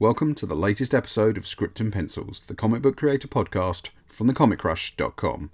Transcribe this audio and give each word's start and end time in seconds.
Welcome 0.00 0.34
to 0.36 0.46
the 0.46 0.56
latest 0.56 0.94
episode 0.94 1.36
of 1.36 1.46
Script 1.46 1.78
and 1.78 1.92
Pencils, 1.92 2.44
the 2.46 2.54
comic 2.54 2.80
book 2.80 2.96
creator 2.96 3.28
podcast 3.28 3.90
from 4.06 4.30
thecomiccrush.com. 4.30 5.50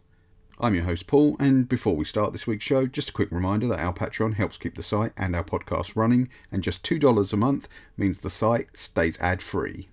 I'm 0.60 0.74
your 0.76 0.84
host 0.84 1.08
Paul, 1.08 1.34
and 1.40 1.68
before 1.68 1.96
we 1.96 2.04
start 2.04 2.32
this 2.32 2.46
week's 2.46 2.64
show, 2.64 2.86
just 2.86 3.10
a 3.10 3.12
quick 3.12 3.32
reminder 3.32 3.66
that 3.66 3.80
our 3.80 3.92
Patreon 3.92 4.34
helps 4.34 4.56
keep 4.56 4.76
the 4.76 4.84
site 4.84 5.10
and 5.16 5.34
our 5.34 5.42
podcast 5.42 5.96
running, 5.96 6.28
and 6.52 6.62
just 6.62 6.84
$2 6.84 7.32
a 7.32 7.36
month 7.36 7.66
means 7.96 8.18
the 8.18 8.30
site 8.30 8.68
stays 8.78 9.18
ad 9.18 9.42
free. 9.42 9.88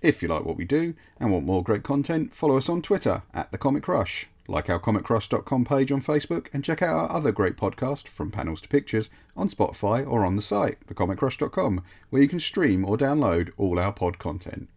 If 0.00 0.22
you 0.22 0.28
like 0.28 0.44
what 0.44 0.56
we 0.56 0.64
do 0.64 0.94
and 1.18 1.32
want 1.32 1.44
more 1.44 1.64
great 1.64 1.82
content, 1.82 2.32
follow 2.32 2.56
us 2.56 2.68
on 2.68 2.82
Twitter 2.82 3.22
at 3.34 3.50
The 3.50 3.58
Comic 3.58 3.82
Crush, 3.82 4.28
like 4.48 4.70
our 4.70 4.80
comiccrush.com 4.80 5.64
page 5.66 5.92
on 5.92 6.00
Facebook, 6.00 6.48
and 6.52 6.64
check 6.64 6.82
out 6.82 6.96
our 6.96 7.12
other 7.12 7.30
great 7.30 7.56
podcast, 7.56 8.08
From 8.08 8.30
Panels 8.30 8.62
to 8.62 8.68
Pictures, 8.68 9.10
on 9.36 9.50
Spotify 9.50 10.04
or 10.10 10.24
on 10.24 10.36
the 10.36 10.42
site, 10.42 10.84
thecomiccrush.com, 10.86 11.84
where 12.08 12.22
you 12.22 12.28
can 12.28 12.40
stream 12.40 12.84
or 12.84 12.96
download 12.96 13.50
all 13.58 13.78
our 13.78 13.92
pod 13.92 14.18
content. 14.18 14.68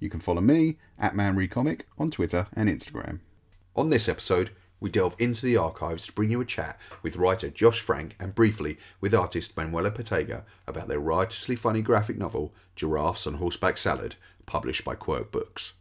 You 0.00 0.10
can 0.10 0.20
follow 0.20 0.42
me 0.42 0.76
at 0.98 1.14
ManReadComic 1.14 1.82
on 1.96 2.10
Twitter 2.10 2.48
and 2.52 2.68
Instagram. 2.68 3.20
On 3.76 3.90
this 3.90 4.08
episode, 4.08 4.50
we 4.80 4.90
delve 4.90 5.14
into 5.18 5.46
the 5.46 5.56
archives 5.56 6.06
to 6.06 6.12
bring 6.12 6.30
you 6.30 6.40
a 6.40 6.44
chat 6.44 6.78
with 7.02 7.16
writer 7.16 7.48
Josh 7.48 7.80
Frank 7.80 8.16
and 8.20 8.34
briefly 8.34 8.76
with 9.00 9.14
artist 9.14 9.56
Manuela 9.56 9.90
Pertega 9.90 10.44
about 10.66 10.88
their 10.88 11.00
riotously 11.00 11.56
funny 11.56 11.80
graphic 11.80 12.18
novel 12.18 12.52
Giraffes 12.74 13.26
on 13.26 13.34
Horseback 13.34 13.78
Salad, 13.78 14.16
published 14.46 14.84
by 14.84 14.94
Quirk 14.94 15.30
Books. 15.30 15.74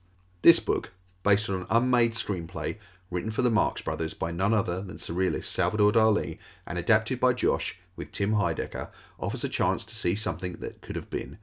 This 0.43 0.59
book, 0.59 0.93
based 1.23 1.49
on 1.49 1.61
an 1.61 1.67
unmade 1.69 2.13
screenplay 2.13 2.77
written 3.09 3.31
for 3.31 3.41
the 3.41 3.49
Marx 3.49 3.81
Brothers 3.81 4.13
by 4.13 4.31
none 4.31 4.53
other 4.53 4.81
than 4.81 4.97
surrealist 4.97 5.45
Salvador 5.45 5.91
Dali 5.91 6.37
and 6.65 6.77
adapted 6.77 7.19
by 7.19 7.33
Josh 7.33 7.79
with 7.95 8.11
Tim 8.11 8.33
Heidecker, 8.33 8.89
offers 9.19 9.43
a 9.43 9.49
chance 9.49 9.85
to 9.85 9.95
see 9.95 10.15
something 10.15 10.53
that 10.53 10.81
could 10.81 10.95
have 10.95 11.09
been. 11.09 11.37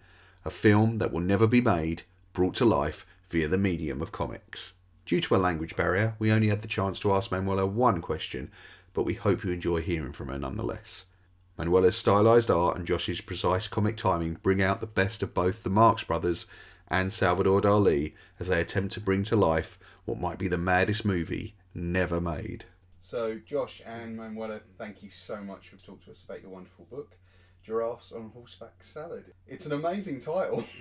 A 0.45 0.51
film 0.51 0.98
that 0.98 1.12
will 1.12 1.20
never 1.20 1.47
be 1.47 1.61
made, 1.61 2.03
brought 2.33 2.55
to 2.56 2.65
life 2.65 3.06
via 3.29 3.48
the 3.48 3.59
medium 3.59 4.03
of 4.03 4.12
comics. 4.12 4.75
Due 5.06 5.20
to 5.20 5.37
a 5.37 5.39
language 5.39 5.77
barrier, 5.77 6.14
we 6.19 6.31
only 6.31 6.48
had 6.48 6.61
the 6.61 6.69
chance 6.69 7.00
to 7.00 7.12
ask 7.12 7.31
Manuela 7.31 7.67
one 7.67 8.00
question, 8.00 8.50
but 8.92 9.05
we 9.05 9.15
hope 9.15 9.44
you 9.44 9.50
enjoy 9.50 9.81
hearing 9.81 10.12
from 10.12 10.28
her 10.28 10.39
nonetheless. 10.39 11.06
Manuela's 11.59 11.97
stylized 11.97 12.50
art 12.50 12.77
and 12.77 12.87
Josh's 12.87 13.20
precise 13.20 13.69
comic 13.69 13.97
timing 13.97 14.34
bring 14.42 14.62
out 14.62 14.81
the 14.81 14.87
best 14.87 15.22
of 15.22 15.34
both 15.34 15.62
the 15.62 15.70
Marx 15.70 16.05
Brothers 16.05 16.47
and 16.93 17.11
Salvador 17.12 17.62
Dali 17.62 18.12
as 18.39 18.48
they 18.48 18.61
attempt 18.61 18.93
to 18.93 19.01
bring 19.01 19.25
to 19.25 19.35
life 19.35 19.79
what 20.05 20.21
might 20.21 20.39
be 20.39 20.47
the 20.47 20.59
maddest 20.59 21.05
movie 21.05 21.55
never 21.75 22.21
made. 22.21 22.67
So, 23.01 23.41
Josh 23.45 23.83
and 23.84 24.17
Manuela, 24.17 24.61
thank 24.79 25.03
you 25.03 25.11
so 25.11 25.41
much 25.43 25.71
for 25.71 25.77
talking 25.77 26.03
to 26.05 26.11
us 26.11 26.23
about 26.23 26.43
your 26.43 26.51
wonderful 26.51 26.84
book, 26.84 27.17
Giraffes 27.65 28.12
on 28.12 28.31
Horseback 28.34 28.84
Salad. 28.84 29.25
It's 29.49 29.67
an 29.67 29.73
amazing 29.73 30.21
title. 30.21 30.62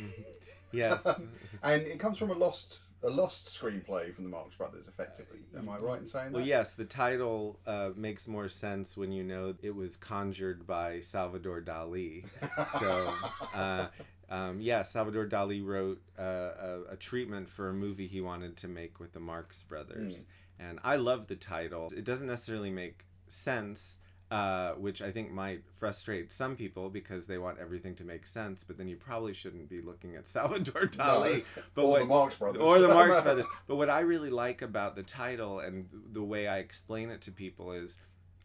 Yes. 0.73 1.05
and 1.63 1.81
it 1.81 1.99
comes 1.99 2.17
from 2.17 2.31
a 2.31 2.33
lost 2.33 2.79
a 3.03 3.09
lost 3.09 3.47
screenplay 3.47 4.13
from 4.13 4.23
the 4.23 4.29
Marx 4.29 4.55
Brothers, 4.55 4.87
effectively. 4.87 5.39
Am 5.57 5.67
I 5.67 5.77
right 5.79 5.99
in 5.99 6.05
saying 6.05 6.27
that? 6.27 6.33
well, 6.33 6.45
yes, 6.45 6.75
the 6.75 6.85
title 6.85 7.59
uh, 7.65 7.89
makes 7.95 8.27
more 8.27 8.47
sense 8.47 8.95
when 8.95 9.11
you 9.11 9.23
know 9.23 9.55
it 9.61 9.75
was 9.75 9.97
conjured 9.97 10.67
by 10.67 10.99
Salvador 10.99 11.61
Dali. 11.61 12.23
So, 12.79 13.13
uh, 13.53 13.87
um, 14.31 14.61
yeah, 14.61 14.81
Salvador 14.83 15.27
Dali 15.27 15.63
wrote 15.63 16.01
uh, 16.17 16.23
a, 16.23 16.79
a 16.93 16.95
treatment 16.95 17.49
for 17.49 17.69
a 17.69 17.73
movie 17.73 18.07
he 18.07 18.21
wanted 18.21 18.55
to 18.57 18.67
make 18.67 18.99
with 18.99 19.11
the 19.11 19.19
Marx 19.19 19.61
Brothers. 19.63 20.25
And 20.57 20.79
I 20.83 20.95
love 20.95 21.27
the 21.27 21.35
title. 21.35 21.89
It 21.95 22.05
doesn't 22.05 22.27
necessarily 22.27 22.71
make 22.71 23.05
sense. 23.27 23.99
Uh, 24.29 24.75
which 24.75 25.01
I 25.01 25.11
think 25.11 25.29
might 25.29 25.63
frustrate 25.77 26.31
some 26.31 26.55
people 26.55 26.89
because 26.89 27.27
they 27.27 27.37
want 27.37 27.57
everything 27.59 27.95
to 27.95 28.05
make 28.05 28.25
sense, 28.25 28.63
but 28.63 28.77
then 28.77 28.87
you 28.87 28.95
probably 28.95 29.33
shouldn't 29.33 29.67
be 29.67 29.81
looking 29.81 30.15
at 30.15 30.25
Salvador 30.35 30.83
Dali. 30.83 31.43
but 31.75 31.83
or 31.83 31.89
what, 31.89 31.99
the 31.99 32.05
Marx 32.05 32.35
Brothers. 32.37 32.61
or 32.61 32.79
the 32.79 32.87
Marx 32.87 33.19
Brothers. 33.23 33.45
But 33.67 33.75
what 33.75 33.89
I 33.89 33.99
really 33.99 34.29
like 34.29 34.61
about 34.61 34.95
the 34.95 35.03
title 35.03 35.59
and 35.59 35.89
the 36.13 36.23
way 36.23 36.47
I 36.47 36.59
explain 36.59 37.09
it 37.09 37.19
to 37.23 37.31
people 37.33 37.73
is 37.73 37.97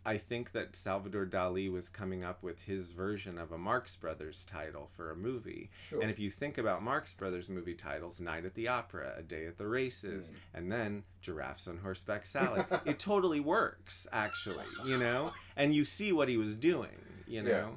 I 0.06 0.18
think 0.18 0.52
that 0.52 0.76
Salvador 0.76 1.26
Dali 1.26 1.70
was 1.70 1.88
coming 1.88 2.22
up 2.22 2.42
with 2.42 2.62
his 2.62 2.92
version 2.92 3.38
of 3.38 3.50
a 3.50 3.58
Marx 3.58 3.96
Brothers 3.96 4.46
title 4.48 4.88
for 4.96 5.10
a 5.10 5.16
movie. 5.16 5.68
Sure. 5.88 6.00
And 6.00 6.08
if 6.08 6.20
you 6.20 6.30
think 6.30 6.58
about 6.58 6.80
Marx 6.80 7.12
Brothers 7.12 7.50
movie 7.50 7.74
titles, 7.74 8.20
Night 8.20 8.44
at 8.44 8.54
the 8.54 8.68
Opera, 8.68 9.14
A 9.18 9.22
Day 9.22 9.46
at 9.46 9.58
the 9.58 9.66
Races, 9.66 10.32
and 10.54 10.70
then 10.70 11.02
Giraffes 11.20 11.66
on 11.66 11.78
Horseback 11.78 12.24
Salad, 12.24 12.64
it 12.84 13.00
totally 13.00 13.40
works, 13.40 14.06
actually, 14.12 14.64
you 14.84 14.96
know? 14.96 15.32
And 15.56 15.74
you 15.74 15.84
see 15.84 16.12
what 16.12 16.28
he 16.28 16.36
was 16.36 16.54
doing, 16.54 17.02
you 17.26 17.42
know? 17.42 17.50
Yeah. 17.50 17.68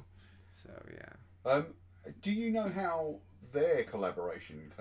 So, 0.52 0.70
yeah. 0.92 1.52
Um, 1.52 1.66
do 2.22 2.30
you 2.30 2.52
know 2.52 2.68
how 2.68 3.16
their 3.52 3.82
collaboration 3.82 4.72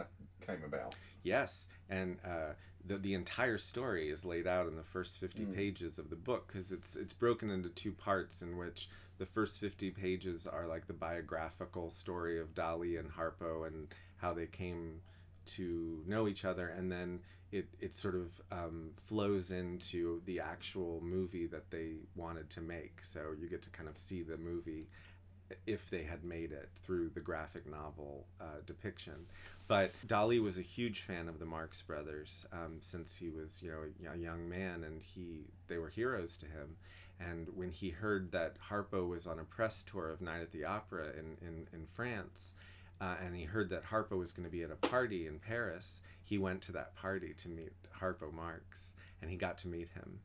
came 0.45 0.63
about? 0.63 0.95
Yes, 1.23 1.69
and 1.89 2.17
uh, 2.23 2.53
the 2.85 2.97
the 2.97 3.13
entire 3.13 3.57
story 3.57 4.09
is 4.09 4.25
laid 4.25 4.47
out 4.47 4.67
in 4.67 4.75
the 4.75 4.83
first 4.83 5.17
fifty 5.17 5.45
pages 5.45 5.99
of 5.99 6.09
the 6.09 6.15
book 6.15 6.47
because 6.47 6.71
it's 6.71 6.95
it's 6.95 7.13
broken 7.13 7.49
into 7.49 7.69
two 7.69 7.91
parts 7.91 8.41
in 8.41 8.57
which 8.57 8.89
the 9.17 9.25
first 9.25 9.59
fifty 9.59 9.91
pages 9.91 10.47
are 10.47 10.65
like 10.67 10.87
the 10.87 10.93
biographical 10.93 11.89
story 11.89 12.39
of 12.39 12.55
Dali 12.55 12.99
and 12.99 13.11
Harpo 13.11 13.67
and 13.67 13.87
how 14.17 14.33
they 14.33 14.47
came 14.47 15.01
to 15.45 16.03
know 16.05 16.27
each 16.27 16.45
other, 16.45 16.69
and 16.69 16.91
then 16.91 17.19
it 17.51 17.67
it 17.79 17.93
sort 17.93 18.15
of 18.15 18.41
um, 18.51 18.91
flows 18.97 19.51
into 19.51 20.21
the 20.25 20.39
actual 20.39 21.01
movie 21.01 21.47
that 21.47 21.71
they 21.71 21.93
wanted 22.15 22.49
to 22.51 22.61
make. 22.61 23.03
So 23.03 23.33
you 23.39 23.49
get 23.49 23.61
to 23.63 23.69
kind 23.69 23.89
of 23.89 23.97
see 23.97 24.21
the 24.21 24.37
movie 24.37 24.87
if 25.65 25.89
they 25.89 26.03
had 26.03 26.23
made 26.23 26.51
it 26.51 26.69
through 26.83 27.09
the 27.09 27.19
graphic 27.19 27.69
novel 27.69 28.27
uh, 28.39 28.61
depiction. 28.65 29.25
But 29.69 29.91
Dali 30.07 30.41
was 30.41 30.57
a 30.57 30.63
huge 30.63 31.01
fan 31.01 31.29
of 31.29 31.37
the 31.37 31.45
Marx 31.45 31.83
Brothers 31.83 32.43
um, 32.51 32.79
since 32.81 33.15
he 33.17 33.29
was, 33.29 33.61
you 33.61 33.69
know, 33.69 34.11
a 34.11 34.17
young 34.17 34.49
man, 34.49 34.83
and 34.83 34.99
he 34.99 35.45
they 35.67 35.77
were 35.77 35.89
heroes 35.89 36.35
to 36.37 36.47
him. 36.47 36.75
And 37.19 37.47
when 37.55 37.69
he 37.69 37.89
heard 37.89 38.31
that 38.31 38.55
Harpo 38.69 39.07
was 39.07 39.27
on 39.27 39.37
a 39.37 39.43
press 39.43 39.83
tour 39.83 40.09
of 40.09 40.21
Night 40.21 40.41
at 40.41 40.51
the 40.51 40.65
Opera 40.65 41.09
in 41.11 41.37
in, 41.47 41.67
in 41.71 41.85
France, 41.85 42.55
uh, 42.99 43.17
and 43.23 43.35
he 43.35 43.43
heard 43.43 43.69
that 43.69 43.85
Harpo 43.85 44.17
was 44.17 44.33
going 44.33 44.45
to 44.45 44.51
be 44.51 44.63
at 44.63 44.71
a 44.71 44.87
party 44.87 45.27
in 45.27 45.37
Paris, 45.37 46.01
he 46.23 46.39
went 46.39 46.63
to 46.63 46.71
that 46.71 46.95
party 46.95 47.35
to 47.37 47.47
meet 47.47 47.73
Harpo 48.01 48.33
Marx, 48.33 48.95
and 49.21 49.29
he 49.29 49.37
got 49.37 49.59
to 49.59 49.67
meet 49.67 49.89
him 49.89 50.19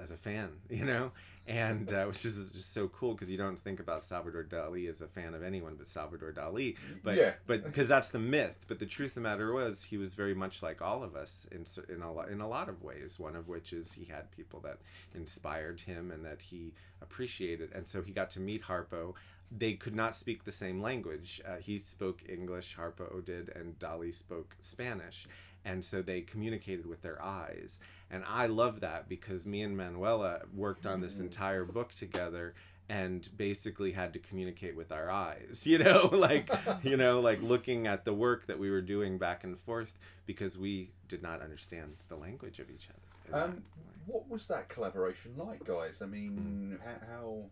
as 0.00 0.10
a 0.10 0.16
fan, 0.16 0.50
you 0.70 0.84
know, 0.84 1.12
and 1.46 1.92
uh, 1.92 2.04
which 2.06 2.24
is 2.24 2.50
just 2.50 2.72
so 2.72 2.88
cool 2.88 3.12
because 3.12 3.30
you 3.30 3.36
don't 3.36 3.58
think 3.58 3.80
about 3.80 4.02
Salvador 4.02 4.44
Dali 4.44 4.88
as 4.88 5.00
a 5.02 5.06
fan 5.08 5.34
of 5.34 5.42
anyone 5.42 5.74
but 5.76 5.88
Salvador 5.88 6.32
Dali, 6.32 6.76
but 7.02 7.16
Yeah. 7.16 7.32
but 7.46 7.64
because 7.64 7.86
that's 7.88 8.08
the 8.08 8.18
myth. 8.18 8.64
But 8.68 8.78
the 8.78 8.86
truth 8.86 9.10
of 9.12 9.14
the 9.16 9.20
matter 9.22 9.52
was 9.52 9.84
he 9.84 9.96
was 9.98 10.14
very 10.14 10.34
much 10.34 10.62
like 10.62 10.80
all 10.80 11.02
of 11.02 11.14
us 11.14 11.46
in 11.52 11.64
in 11.94 12.02
a 12.02 12.12
lot 12.12 12.28
in 12.30 12.40
a 12.40 12.48
lot 12.48 12.68
of 12.68 12.82
ways. 12.82 13.18
One 13.18 13.36
of 13.36 13.48
which 13.48 13.72
is 13.72 13.92
he 13.92 14.04
had 14.06 14.30
people 14.30 14.60
that 14.60 14.78
inspired 15.14 15.80
him 15.82 16.10
and 16.10 16.24
that 16.24 16.40
he 16.40 16.72
appreciated, 17.02 17.70
and 17.74 17.86
so 17.86 18.02
he 18.02 18.12
got 18.12 18.30
to 18.30 18.40
meet 18.40 18.62
Harpo. 18.62 19.14
They 19.56 19.74
could 19.74 19.94
not 19.94 20.16
speak 20.16 20.44
the 20.44 20.50
same 20.52 20.80
language. 20.80 21.40
Uh, 21.46 21.56
he 21.58 21.78
spoke 21.78 22.22
English, 22.28 22.76
Harpo 22.76 23.24
did, 23.24 23.50
and 23.54 23.78
Dali 23.78 24.12
spoke 24.12 24.56
Spanish 24.58 25.28
and 25.64 25.84
so 25.84 26.02
they 26.02 26.20
communicated 26.20 26.86
with 26.86 27.02
their 27.02 27.22
eyes 27.22 27.80
and 28.10 28.22
i 28.28 28.46
love 28.46 28.80
that 28.80 29.08
because 29.08 29.46
me 29.46 29.62
and 29.62 29.76
manuela 29.76 30.40
worked 30.54 30.86
on 30.86 31.00
this 31.00 31.20
entire 31.20 31.64
book 31.64 31.92
together 31.94 32.54
and 32.88 33.30
basically 33.38 33.92
had 33.92 34.12
to 34.12 34.18
communicate 34.18 34.76
with 34.76 34.92
our 34.92 35.10
eyes 35.10 35.66
you 35.66 35.78
know 35.78 36.06
like 36.12 36.50
you 36.82 36.96
know 36.96 37.20
like 37.20 37.40
looking 37.42 37.86
at 37.86 38.04
the 38.04 38.12
work 38.14 38.46
that 38.46 38.58
we 38.58 38.70
were 38.70 38.82
doing 38.82 39.16
back 39.18 39.42
and 39.44 39.58
forth 39.60 39.98
because 40.26 40.58
we 40.58 40.90
did 41.08 41.22
not 41.22 41.40
understand 41.40 41.94
the 42.08 42.16
language 42.16 42.58
of 42.58 42.70
each 42.70 42.88
other 42.90 43.44
Um, 43.44 43.62
what 44.06 44.28
was 44.28 44.44
that 44.48 44.68
collaboration 44.68 45.32
like, 45.38 45.64
guys? 45.64 46.02
I 46.02 46.04
mean, 46.06 46.78
how, 46.84 47.06
how 47.10 47.44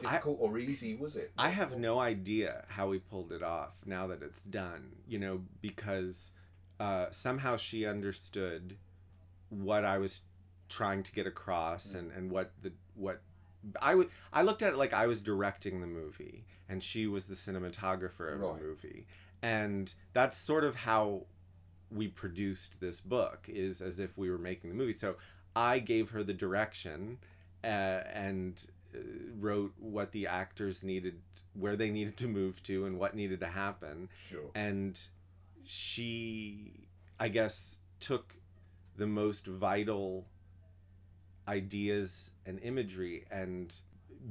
I- 0.00 0.12
difficult 0.12 0.38
or 0.40 0.58
easy 0.58 0.94
was 0.94 1.16
it? 1.16 1.32
I 1.36 1.50
have 1.50 1.76
no 1.78 1.98
idea 1.98 2.64
how 2.68 2.88
we 2.88 2.98
pulled 2.98 3.30
it 3.30 3.42
off 3.42 3.72
now 3.84 4.06
that 4.06 4.22
it's 4.22 4.42
done, 4.42 4.92
you 5.06 5.18
know, 5.18 5.42
because 5.60 6.32
uh, 6.82 7.06
somehow 7.10 7.56
she 7.56 7.86
understood 7.86 8.76
what 9.48 9.84
I 9.84 9.98
was 9.98 10.22
trying 10.68 11.02
to 11.04 11.12
get 11.12 11.26
across 11.26 11.94
and, 11.94 12.10
and 12.12 12.30
what 12.30 12.50
the 12.62 12.72
what 12.94 13.20
I 13.80 13.94
would 13.94 14.08
I 14.32 14.42
looked 14.42 14.62
at 14.62 14.72
it 14.72 14.76
like 14.76 14.92
I 14.92 15.06
was 15.06 15.20
directing 15.20 15.80
the 15.80 15.86
movie 15.86 16.44
and 16.68 16.82
she 16.82 17.06
was 17.06 17.26
the 17.26 17.34
cinematographer 17.34 18.32
of 18.34 18.40
Right. 18.40 18.58
the 18.58 18.64
movie. 18.66 19.06
And 19.42 19.94
that's 20.12 20.36
sort 20.36 20.64
of 20.64 20.74
how 20.74 21.26
we 21.90 22.08
produced 22.08 22.80
this 22.80 23.00
book 23.00 23.46
is 23.48 23.80
as 23.80 24.00
if 24.00 24.16
we 24.16 24.30
were 24.30 24.38
making 24.38 24.70
the 24.70 24.76
movie. 24.76 24.92
So 25.04 25.16
I 25.54 25.78
gave 25.78 26.10
her 26.10 26.22
the 26.24 26.32
direction 26.46 27.18
uh, 27.62 28.02
and 28.26 28.64
uh, 28.94 28.98
wrote 29.38 29.74
what 29.78 30.12
the 30.12 30.26
actors 30.26 30.82
needed, 30.82 31.20
where 31.54 31.76
they 31.76 31.90
needed 31.90 32.16
to 32.18 32.28
move 32.28 32.62
to, 32.64 32.86
and 32.86 32.98
what 32.98 33.14
needed 33.14 33.40
to 33.40 33.46
happen. 33.46 34.08
Sure. 34.30 34.50
And 34.54 34.98
she, 35.64 36.88
I 37.18 37.28
guess, 37.28 37.78
took 38.00 38.34
the 38.96 39.06
most 39.06 39.46
vital 39.46 40.26
ideas 41.48 42.30
and 42.46 42.58
imagery 42.62 43.24
and 43.30 43.74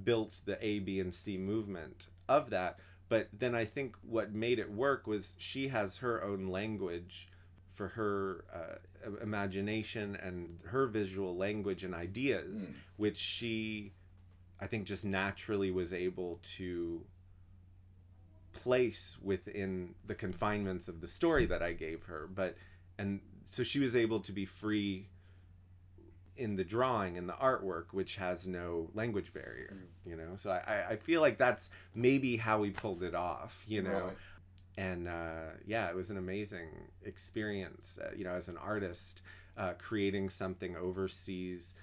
built 0.04 0.42
the 0.45 0.63
A, 0.66 0.80
B, 0.80 1.00
and 1.00 1.13
C 1.13 1.38
movement 1.38 2.07
of 2.30 2.50
that. 2.51 2.80
but 3.10 3.28
then 3.38 3.54
I 3.54 3.66
think 3.66 3.98
what 4.04 4.31
made 4.31 4.57
it 4.57 4.72
work 4.72 5.06
was 5.06 5.36
she 5.38 5.68
has 5.68 5.98
her 5.98 6.24
own 6.24 6.48
language 6.48 7.28
for 7.74 7.89
her 7.89 8.45
uh, 8.54 9.12
imagination 9.22 10.16
and 10.16 10.60
her 10.68 10.88
visual 10.88 11.36
language 11.36 11.83
and 11.83 11.94
ideas, 11.94 12.69
Mm. 12.69 12.74
which 12.95 13.18
she, 13.18 13.92
I 14.62 14.68
think, 14.68 14.86
just 14.88 15.04
naturally 15.04 15.72
was 15.72 15.92
able 15.94 16.39
to 16.57 17.06
place 18.53 19.18
within 19.21 19.95
the 20.06 20.15
confinements 20.15 20.88
of 20.88 21.01
the 21.01 21.07
story 21.07 21.45
that 21.48 21.62
I 21.62 21.74
gave 21.74 22.03
her. 22.03 22.27
But, 22.33 22.56
and 22.98 23.21
so 23.45 23.63
she 23.63 23.80
was 23.80 23.95
able 23.95 24.19
to 24.21 24.31
be 24.31 24.45
free 24.45 25.07
in 26.38 26.56
the 26.56 26.63
drawing 26.63 27.18
and 27.18 27.27
the 27.30 27.33
artwork, 27.33 27.88
which 27.92 28.15
has 28.15 28.48
no 28.48 28.89
language 28.94 29.33
barrier, 29.33 29.77
you 30.06 30.15
know? 30.15 30.36
So 30.38 30.50
I, 30.50 30.62
I- 30.65 30.88
I 30.92 30.95
feel 30.95 31.21
like 31.21 31.38
that's 31.38 31.69
maybe 31.94 32.38
how 32.38 32.59
we 32.59 32.71
pulled 32.71 33.03
it 33.03 33.13
off, 33.13 33.63
you 33.68 33.81
know? 33.81 33.92
Right. 34.06 34.18
and 34.77 35.07
uh, 35.07 35.50
yeah, 35.65 35.89
it 35.89 35.95
was 35.95 36.09
an 36.09 36.18
amazing 36.18 36.69
experience. 37.04 38.00
Uh, 38.01 38.12
you 38.15 38.24
know, 38.24 38.31
as 38.31 38.47
an 38.47 38.57
artist, 38.57 39.21
uh, 39.57 39.74
creating 39.77 40.30
something 40.30 40.75
overseas, 40.77 41.75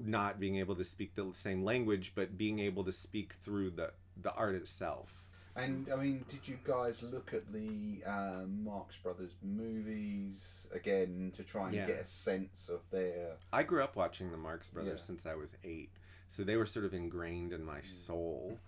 not 0.00 0.38
being 0.38 0.56
able 0.56 0.76
to 0.76 0.84
speak 0.84 1.14
the 1.16 1.30
same 1.32 1.64
language, 1.64 2.12
but 2.14 2.38
being 2.38 2.60
able 2.60 2.84
to 2.84 2.92
speak 2.92 3.32
through 3.34 3.70
the 3.70 3.90
the 4.22 4.32
art 4.34 4.54
itself. 4.54 5.25
And 5.56 5.88
I 5.90 5.96
mean, 5.96 6.24
did 6.28 6.46
you 6.46 6.58
guys 6.64 7.02
look 7.02 7.32
at 7.32 7.50
the 7.50 8.02
um, 8.04 8.62
Marx 8.62 8.94
Brothers 9.02 9.32
movies 9.42 10.66
again 10.72 11.32
to 11.34 11.42
try 11.44 11.66
and 11.66 11.74
Yeah. 11.74 11.86
get 11.86 12.00
a 12.00 12.04
sense 12.04 12.68
of 12.68 12.80
their? 12.90 13.36
I 13.52 13.62
grew 13.62 13.82
up 13.82 13.96
watching 13.96 14.30
the 14.30 14.36
Marx 14.36 14.68
Brothers 14.68 15.00
Yeah. 15.00 15.06
since 15.06 15.24
I 15.24 15.34
was 15.34 15.56
eight, 15.64 15.90
so 16.28 16.44
they 16.44 16.56
were 16.56 16.66
sort 16.66 16.84
of 16.84 16.92
ingrained 16.92 17.54
in 17.54 17.64
my 17.64 17.80
soul. 17.80 18.58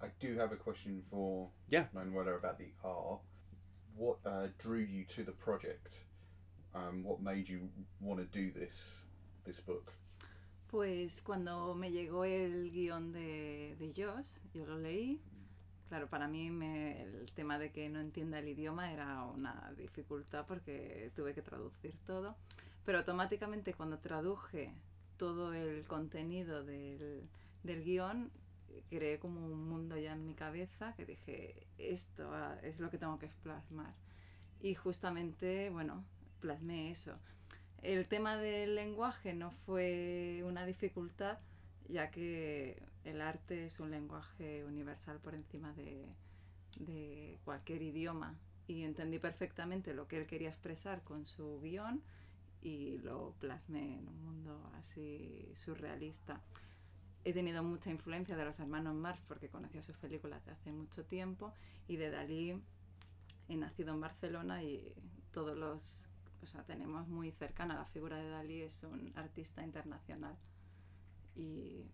I 0.00 0.08
do 0.20 0.34
have 0.38 0.52
a 0.52 0.56
question 0.56 1.02
for 1.10 1.50
Yeah. 1.68 1.86
Manuela 1.92 2.34
about 2.34 2.58
the 2.58 2.72
art. 2.82 3.20
What 3.94 4.18
uh, 4.24 4.48
drew 4.58 4.80
you 4.80 5.04
to 5.04 5.24
the 5.24 5.32
project? 5.32 6.04
Um, 6.74 7.04
what 7.04 7.20
made 7.20 7.46
you 7.46 7.68
want 8.00 8.20
to 8.20 8.26
do 8.26 8.50
this 8.58 9.04
this 9.44 9.60
book? 9.60 9.92
Pues 10.68 11.20
cuando 11.20 11.74
me 11.74 11.90
llegó 11.90 12.24
el 12.24 12.70
guión 12.70 13.12
de, 13.12 13.74
de 13.78 13.92
Josh, 13.92 14.38
yo 14.54 14.64
lo 14.64 14.76
leí. 14.78 15.18
Claro, 15.92 16.08
para 16.08 16.26
mí 16.26 16.48
me- 16.48 17.02
el 17.02 17.30
tema 17.34 17.58
de 17.58 17.70
que 17.70 17.90
no 17.90 18.00
entienda 18.00 18.38
el 18.38 18.48
idioma 18.48 18.90
era 18.94 19.24
una 19.24 19.74
dificultad 19.76 20.46
porque 20.46 21.12
tuve 21.14 21.34
que 21.34 21.42
traducir 21.42 21.94
todo. 22.06 22.34
Pero 22.86 22.96
automáticamente 22.96 23.74
cuando 23.74 23.98
traduje 23.98 24.72
todo 25.18 25.52
el 25.52 25.84
contenido 25.84 26.64
del, 26.64 27.28
del 27.62 27.84
guion, 27.84 28.30
creé 28.88 29.18
como 29.18 29.44
un 29.44 29.68
mundo 29.68 29.98
ya 29.98 30.14
en 30.14 30.24
mi 30.24 30.32
cabeza 30.34 30.94
que 30.96 31.04
dije, 31.04 31.66
esto 31.76 32.32
es 32.62 32.80
lo 32.80 32.88
que 32.88 32.96
tengo 32.96 33.18
que 33.18 33.28
plasmar. 33.42 33.92
Y 34.62 34.74
justamente, 34.74 35.68
bueno, 35.68 36.02
plasmé 36.40 36.90
eso. 36.90 37.18
El 37.82 38.06
tema 38.08 38.38
del 38.38 38.76
lenguaje 38.76 39.34
no 39.34 39.50
fue 39.50 40.40
una 40.46 40.64
dificultad, 40.64 41.36
ya 41.92 42.10
que 42.10 42.82
el 43.04 43.20
arte 43.20 43.66
es 43.66 43.78
un 43.78 43.90
lenguaje 43.90 44.64
universal 44.64 45.18
por 45.20 45.34
encima 45.34 45.72
de, 45.74 46.08
de 46.78 47.38
cualquier 47.44 47.82
idioma. 47.82 48.34
Y 48.66 48.84
entendí 48.84 49.18
perfectamente 49.18 49.92
lo 49.92 50.08
que 50.08 50.18
él 50.18 50.26
quería 50.26 50.48
expresar 50.48 51.02
con 51.02 51.26
su 51.26 51.60
guion 51.60 52.02
y 52.62 52.98
lo 52.98 53.34
plasmé 53.40 53.98
en 53.98 54.08
un 54.08 54.24
mundo 54.24 54.70
así 54.74 55.50
surrealista. 55.54 56.40
He 57.24 57.32
tenido 57.32 57.62
mucha 57.62 57.90
influencia 57.90 58.36
de 58.36 58.44
los 58.44 58.58
hermanos 58.58 58.94
Marx 58.94 59.20
porque 59.28 59.48
conocía 59.48 59.82
sus 59.82 59.96
películas 59.96 60.44
de 60.46 60.52
hace 60.52 60.72
mucho 60.72 61.04
tiempo 61.04 61.52
y 61.86 61.96
de 61.96 62.10
Dalí 62.10 62.62
he 63.48 63.56
nacido 63.56 63.92
en 63.92 64.00
Barcelona 64.00 64.62
y 64.62 64.94
todos 65.32 65.56
los 65.56 66.08
o 66.42 66.46
sea, 66.46 66.64
tenemos 66.64 67.06
muy 67.06 67.30
cercana 67.30 67.76
la 67.76 67.84
figura 67.84 68.16
de 68.16 68.28
Dalí, 68.28 68.62
es 68.62 68.82
un 68.82 69.12
artista 69.14 69.62
internacional. 69.62 70.36
Y 71.36 71.84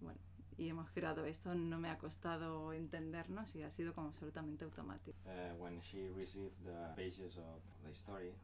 bueno, 0.00 0.18
y 0.56 0.68
hemos 0.68 0.90
creado 0.90 1.24
esto, 1.26 1.54
no 1.54 1.78
me 1.78 1.90
ha 1.90 1.98
costado 1.98 2.72
entendernos 2.72 3.54
y 3.54 3.62
ha 3.62 3.70
sido 3.70 3.92
como 3.94 4.08
absolutamente 4.08 4.64
automático. 4.64 5.16
uh, 5.26 5.54
when 5.62 5.80
she 5.80 6.08
received 6.16 6.54
the 6.64 6.94
pages 6.96 7.36
of 7.36 7.60
the 7.86 7.92
story 7.94 8.28
of 8.28 8.34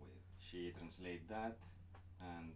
with 0.00 0.22
she 0.40 0.72
translate 0.72 1.26
that 1.28 1.56
and 2.20 2.52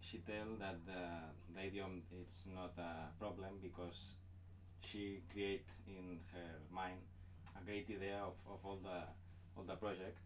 she 0.00 0.18
tell 0.18 0.56
that 0.58 0.76
the, 0.86 1.54
the 1.54 1.66
idiom 1.66 2.02
it's 2.20 2.44
not 2.46 2.72
a 2.78 3.10
problem 3.18 3.58
because 3.62 4.16
she 4.82 5.22
create 5.32 5.66
in 5.86 6.18
her 6.32 6.58
mind 6.72 6.98
a 7.60 7.64
great 7.64 7.88
idea 7.90 8.18
of, 8.22 8.34
of 8.48 8.58
all 8.64 8.78
the 8.82 9.02
all 9.56 9.64
the 9.64 9.76
project 9.76 10.18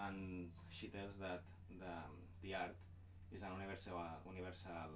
and 0.00 0.50
she 0.68 0.88
tells 0.88 1.16
that 1.18 1.42
the, 1.78 1.94
the 2.42 2.54
art 2.54 2.74
is 3.32 3.42
an 3.42 3.48
universal 3.56 3.94
universal 4.26 4.90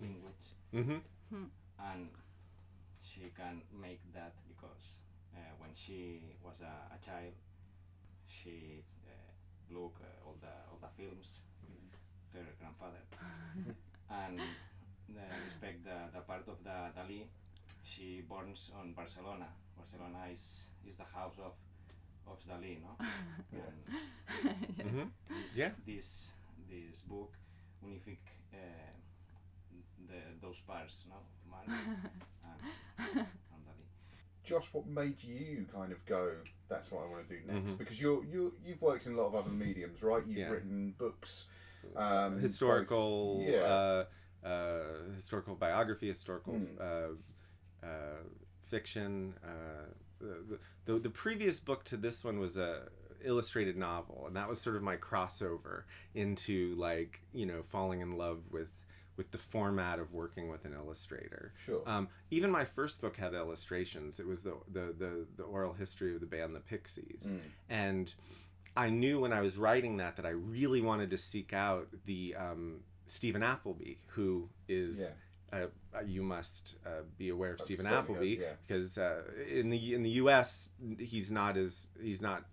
language 0.00 0.56
Mm-hmm. 0.74 0.98
and 1.78 2.08
she 3.00 3.32
can 3.36 3.62
make 3.72 4.00
that 4.14 4.34
because 4.48 4.98
uh, 5.34 5.38
when 5.58 5.70
she 5.74 6.20
was 6.44 6.60
a, 6.60 6.94
a 6.94 6.98
child, 7.04 7.32
she 8.26 8.84
uh, 9.06 9.74
looked 9.74 10.02
uh, 10.02 10.26
all 10.26 10.36
the 10.40 10.54
all 10.70 10.78
the 10.80 10.88
films 10.96 11.40
with 11.62 11.98
her 12.34 12.52
grandfather, 12.58 13.02
and 14.10 14.56
the 15.08 15.26
respect 15.44 15.84
the, 15.84 15.98
the 16.14 16.20
part 16.20 16.46
of 16.48 16.62
the 16.64 16.76
Dali, 16.96 17.24
she 17.82 18.22
borns 18.28 18.70
on 18.78 18.92
Barcelona. 18.92 19.48
Barcelona 19.76 20.26
is 20.32 20.66
is 20.88 20.96
the 20.98 21.04
house 21.04 21.38
of 21.38 21.54
of 22.26 22.38
Dali, 22.46 22.80
no? 22.82 22.96
And 23.52 23.84
Mm-hmm. 24.84 25.08
this, 25.28 25.52
Yeah. 25.56 25.70
this 25.86 26.32
this 26.68 27.00
book 27.02 27.32
unific 27.82 28.20
uh, 28.54 28.92
the 30.08 30.14
those 30.46 30.60
parts, 30.60 31.04
no, 31.08 31.16
man 31.50 32.10
and, 32.46 33.16
and 33.16 33.26
Dali. 33.66 33.86
Josh, 34.44 34.68
what 34.72 34.86
made 34.86 35.22
you 35.22 35.66
kind 35.72 35.92
of 35.92 36.04
go? 36.06 36.32
That's 36.68 36.90
what 36.92 37.04
I 37.04 37.06
want 37.10 37.28
to 37.28 37.36
do 37.36 37.40
next 37.46 37.72
Mhm. 37.72 37.78
because 37.78 38.00
you're 38.00 38.24
you 38.24 38.54
you've 38.64 38.80
worked 38.82 39.06
in 39.06 39.14
a 39.14 39.16
lot 39.16 39.26
of 39.28 39.34
other 39.34 39.50
mediums, 39.50 40.02
right? 40.02 40.24
You've 40.26 40.38
Yeah. 40.38 40.50
written 40.50 40.94
books, 40.98 41.46
um, 41.96 42.38
historical 42.38 43.38
both- 43.38 43.48
yeah. 43.48 43.60
uh, 43.60 44.04
uh, 44.46 45.12
historical 45.14 45.54
biography, 45.54 46.08
historical 46.08 46.60
uh, 46.80 47.08
uh, 47.86 48.22
fiction. 48.68 49.34
Uh, 49.44 49.86
the, 50.20 50.58
the 50.86 50.98
the 50.98 51.10
previous 51.10 51.58
book 51.60 51.84
to 51.84 51.96
this 51.96 52.22
one 52.24 52.38
was 52.38 52.56
a 52.56 52.88
illustrated 53.22 53.76
novel, 53.76 54.26
and 54.26 54.36
that 54.36 54.48
was 54.48 54.60
sort 54.60 54.76
of 54.76 54.82
my 54.82 54.96
crossover 54.96 55.82
into 56.14 56.74
like 56.76 57.20
you 57.32 57.46
know 57.46 57.62
falling 57.64 58.00
in 58.00 58.16
love 58.16 58.40
with 58.50 58.70
with 59.20 59.30
the 59.32 59.38
format 59.54 59.98
of 59.98 60.14
working 60.14 60.48
with 60.48 60.64
an 60.64 60.72
illustrator. 60.72 61.52
Sure. 61.66 61.82
Um, 61.86 62.08
even 62.30 62.50
my 62.50 62.64
first 62.64 63.02
book 63.02 63.18
had 63.18 63.34
illustrations. 63.34 64.18
It 64.18 64.26
was 64.26 64.42
the, 64.42 64.54
the 64.72 64.94
the 64.98 65.26
the 65.36 65.42
oral 65.42 65.74
history 65.74 66.14
of 66.14 66.20
the 66.20 66.26
band 66.26 66.56
the 66.56 66.60
Pixies, 66.60 67.26
Mm. 67.26 67.40
and 67.68 68.14
I 68.74 68.88
knew 68.88 69.20
when 69.20 69.34
I 69.34 69.42
was 69.42 69.58
writing 69.58 69.98
that 69.98 70.16
that 70.16 70.24
I 70.24 70.30
really 70.30 70.80
wanted 70.80 71.10
to 71.10 71.18
seek 71.18 71.52
out 71.52 71.88
the 72.06 72.34
um, 72.34 72.80
Steven 73.08 73.42
Appleby, 73.42 73.96
who 74.14 74.48
is. 74.68 74.98
Yeah. 75.00 75.14
Uh, 75.52 75.66
you 76.06 76.22
must 76.22 76.76
uh, 76.86 77.02
be 77.18 77.28
aware 77.28 77.50
of 77.54 77.60
I've 77.60 77.64
Steven 77.64 77.84
Appleby 77.84 78.38
yeah. 78.40 78.52
because 78.64 78.96
uh, 78.96 79.22
in 79.52 79.68
the 79.68 79.94
in 79.96 80.02
the 80.04 80.14
U.S. 80.22 80.68
he's 80.98 81.28
not 81.28 81.56
as 81.56 81.88
he's 82.00 82.22
not, 82.22 82.44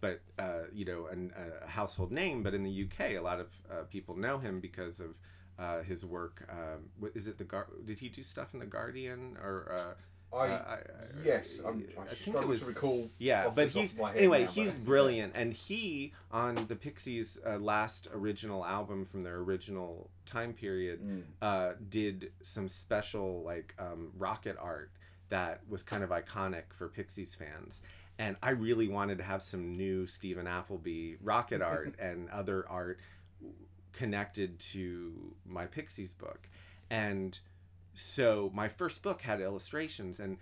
but 0.00 0.20
uh, 0.38 0.62
you 0.72 0.84
know, 0.84 1.06
an, 1.06 1.32
a 1.64 1.66
household 1.68 2.12
name. 2.12 2.44
But 2.44 2.54
in 2.54 2.62
the 2.62 2.70
U.K., 2.70 3.16
a 3.16 3.22
lot 3.22 3.40
of 3.40 3.48
uh, 3.68 3.82
people 3.90 4.16
know 4.16 4.38
him 4.38 4.60
because 4.60 5.00
of 5.00 5.16
uh, 5.58 5.82
his 5.82 6.04
work. 6.04 6.46
Um, 6.50 6.90
what, 6.98 7.12
is 7.14 7.26
it 7.26 7.38
the 7.38 7.44
Gar- 7.44 7.68
Did 7.84 7.98
he 7.98 8.08
do 8.08 8.22
stuff 8.22 8.54
in 8.54 8.60
the 8.60 8.66
Guardian 8.66 9.36
or? 9.42 9.72
Uh, 9.72 9.94
I, 10.36 10.48
uh, 10.48 10.62
I- 10.68 10.78
yes, 11.24 11.60
I'm, 11.64 11.84
I, 11.96 12.02
I 12.02 12.14
think 12.14 12.36
it 12.36 12.46
was 12.48 12.60
to 12.62 12.66
recall. 12.66 13.08
yeah, 13.18 13.48
but 13.54 13.68
he's 13.68 13.96
anyway. 14.16 14.42
now, 14.44 14.50
he's 14.50 14.72
but- 14.72 14.84
brilliant, 14.84 15.32
and 15.36 15.52
he 15.52 16.12
on 16.32 16.56
the 16.66 16.74
Pixies' 16.74 17.38
uh, 17.46 17.58
last 17.58 18.08
original 18.12 18.64
album 18.64 19.04
from 19.04 19.22
their 19.22 19.36
original 19.36 20.10
time 20.26 20.52
period 20.52 21.00
Mm. 21.00 21.22
uh, 21.40 21.72
did 21.88 22.32
some 22.42 22.66
special 22.68 23.42
like 23.44 23.74
um, 23.78 24.10
rocket 24.18 24.56
art 24.60 24.90
that 25.28 25.60
was 25.68 25.84
kind 25.84 26.02
of 26.02 26.10
iconic 26.10 26.64
for 26.76 26.88
Pixies 26.88 27.34
fans. 27.36 27.80
And 28.18 28.36
I 28.42 28.50
really 28.50 28.86
wanted 28.88 29.18
to 29.18 29.24
have 29.24 29.42
some 29.42 29.76
new 29.76 30.06
Steven 30.08 30.46
Appleby 30.48 31.14
rocket 31.22 31.62
art 31.74 31.94
and 32.00 32.28
other 32.30 32.64
art 32.68 32.98
connected 33.94 34.58
to 34.58 35.34
my 35.46 35.66
Pixies 35.66 36.12
book. 36.12 36.48
And 36.90 37.38
so 37.94 38.50
my 38.54 38.68
first 38.68 39.02
book 39.02 39.22
had 39.22 39.40
illustrations 39.40 40.18
and 40.20 40.36